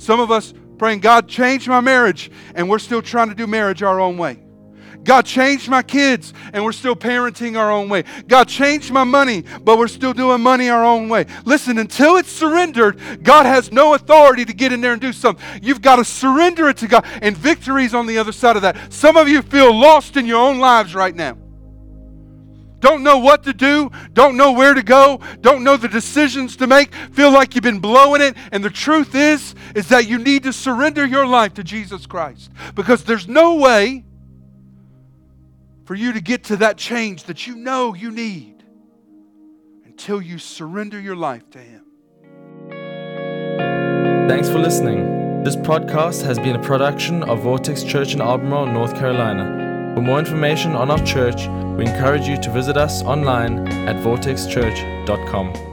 Some 0.00 0.20
of 0.20 0.30
us 0.30 0.54
praying, 0.78 1.00
God, 1.00 1.28
change 1.28 1.68
my 1.68 1.80
marriage, 1.80 2.30
and 2.54 2.68
we're 2.68 2.78
still 2.78 3.02
trying 3.02 3.28
to 3.28 3.34
do 3.34 3.46
marriage 3.46 3.82
our 3.82 3.98
own 4.00 4.16
way. 4.16 4.40
God 5.08 5.24
changed 5.24 5.70
my 5.70 5.82
kids 5.82 6.34
and 6.52 6.62
we're 6.62 6.70
still 6.72 6.94
parenting 6.94 7.58
our 7.58 7.72
own 7.72 7.88
way. 7.88 8.04
God 8.26 8.46
changed 8.46 8.92
my 8.92 9.04
money, 9.04 9.42
but 9.62 9.78
we're 9.78 9.88
still 9.88 10.12
doing 10.12 10.42
money 10.42 10.68
our 10.68 10.84
own 10.84 11.08
way. 11.08 11.24
Listen, 11.46 11.78
until 11.78 12.18
it's 12.18 12.30
surrendered, 12.30 13.00
God 13.22 13.46
has 13.46 13.72
no 13.72 13.94
authority 13.94 14.44
to 14.44 14.52
get 14.52 14.70
in 14.70 14.82
there 14.82 14.92
and 14.92 15.00
do 15.00 15.14
something. 15.14 15.42
You've 15.62 15.80
got 15.80 15.96
to 15.96 16.04
surrender 16.04 16.68
it 16.68 16.76
to 16.78 16.88
God, 16.88 17.06
and 17.22 17.34
victory's 17.34 17.94
on 17.94 18.06
the 18.06 18.18
other 18.18 18.32
side 18.32 18.56
of 18.56 18.62
that. 18.62 18.92
Some 18.92 19.16
of 19.16 19.30
you 19.30 19.40
feel 19.40 19.74
lost 19.74 20.18
in 20.18 20.26
your 20.26 20.42
own 20.42 20.58
lives 20.58 20.94
right 20.94 21.16
now. 21.16 21.38
Don't 22.80 23.02
know 23.02 23.16
what 23.16 23.44
to 23.44 23.54
do, 23.54 23.90
don't 24.12 24.36
know 24.36 24.52
where 24.52 24.74
to 24.74 24.82
go, 24.82 25.20
don't 25.40 25.64
know 25.64 25.78
the 25.78 25.88
decisions 25.88 26.54
to 26.56 26.66
make, 26.66 26.94
feel 26.94 27.30
like 27.30 27.54
you've 27.54 27.64
been 27.64 27.80
blowing 27.80 28.20
it, 28.20 28.36
and 28.52 28.62
the 28.62 28.68
truth 28.68 29.14
is 29.14 29.54
is 29.74 29.88
that 29.88 30.06
you 30.06 30.18
need 30.18 30.42
to 30.42 30.52
surrender 30.52 31.06
your 31.06 31.26
life 31.26 31.54
to 31.54 31.64
Jesus 31.64 32.04
Christ 32.04 32.50
because 32.74 33.04
there's 33.04 33.26
no 33.26 33.54
way 33.54 34.04
for 35.88 35.94
you 35.94 36.12
to 36.12 36.20
get 36.20 36.44
to 36.44 36.54
that 36.58 36.76
change 36.76 37.22
that 37.24 37.46
you 37.46 37.56
know 37.56 37.94
you 37.94 38.10
need 38.10 38.62
until 39.86 40.20
you 40.20 40.36
surrender 40.36 41.00
your 41.00 41.16
life 41.16 41.48
to 41.48 41.58
Him. 41.58 41.82
Thanks 44.28 44.50
for 44.50 44.58
listening. 44.58 45.42
This 45.44 45.56
podcast 45.56 46.22
has 46.24 46.38
been 46.38 46.56
a 46.56 46.62
production 46.62 47.22
of 47.22 47.40
Vortex 47.40 47.82
Church 47.84 48.12
in 48.12 48.20
Albemarle, 48.20 48.66
North 48.66 48.96
Carolina. 48.96 49.94
For 49.94 50.02
more 50.02 50.18
information 50.18 50.72
on 50.72 50.90
our 50.90 51.02
church, 51.06 51.46
we 51.78 51.86
encourage 51.86 52.28
you 52.28 52.36
to 52.36 52.50
visit 52.50 52.76
us 52.76 53.02
online 53.02 53.66
at 53.88 53.96
vortexchurch.com. 54.04 55.67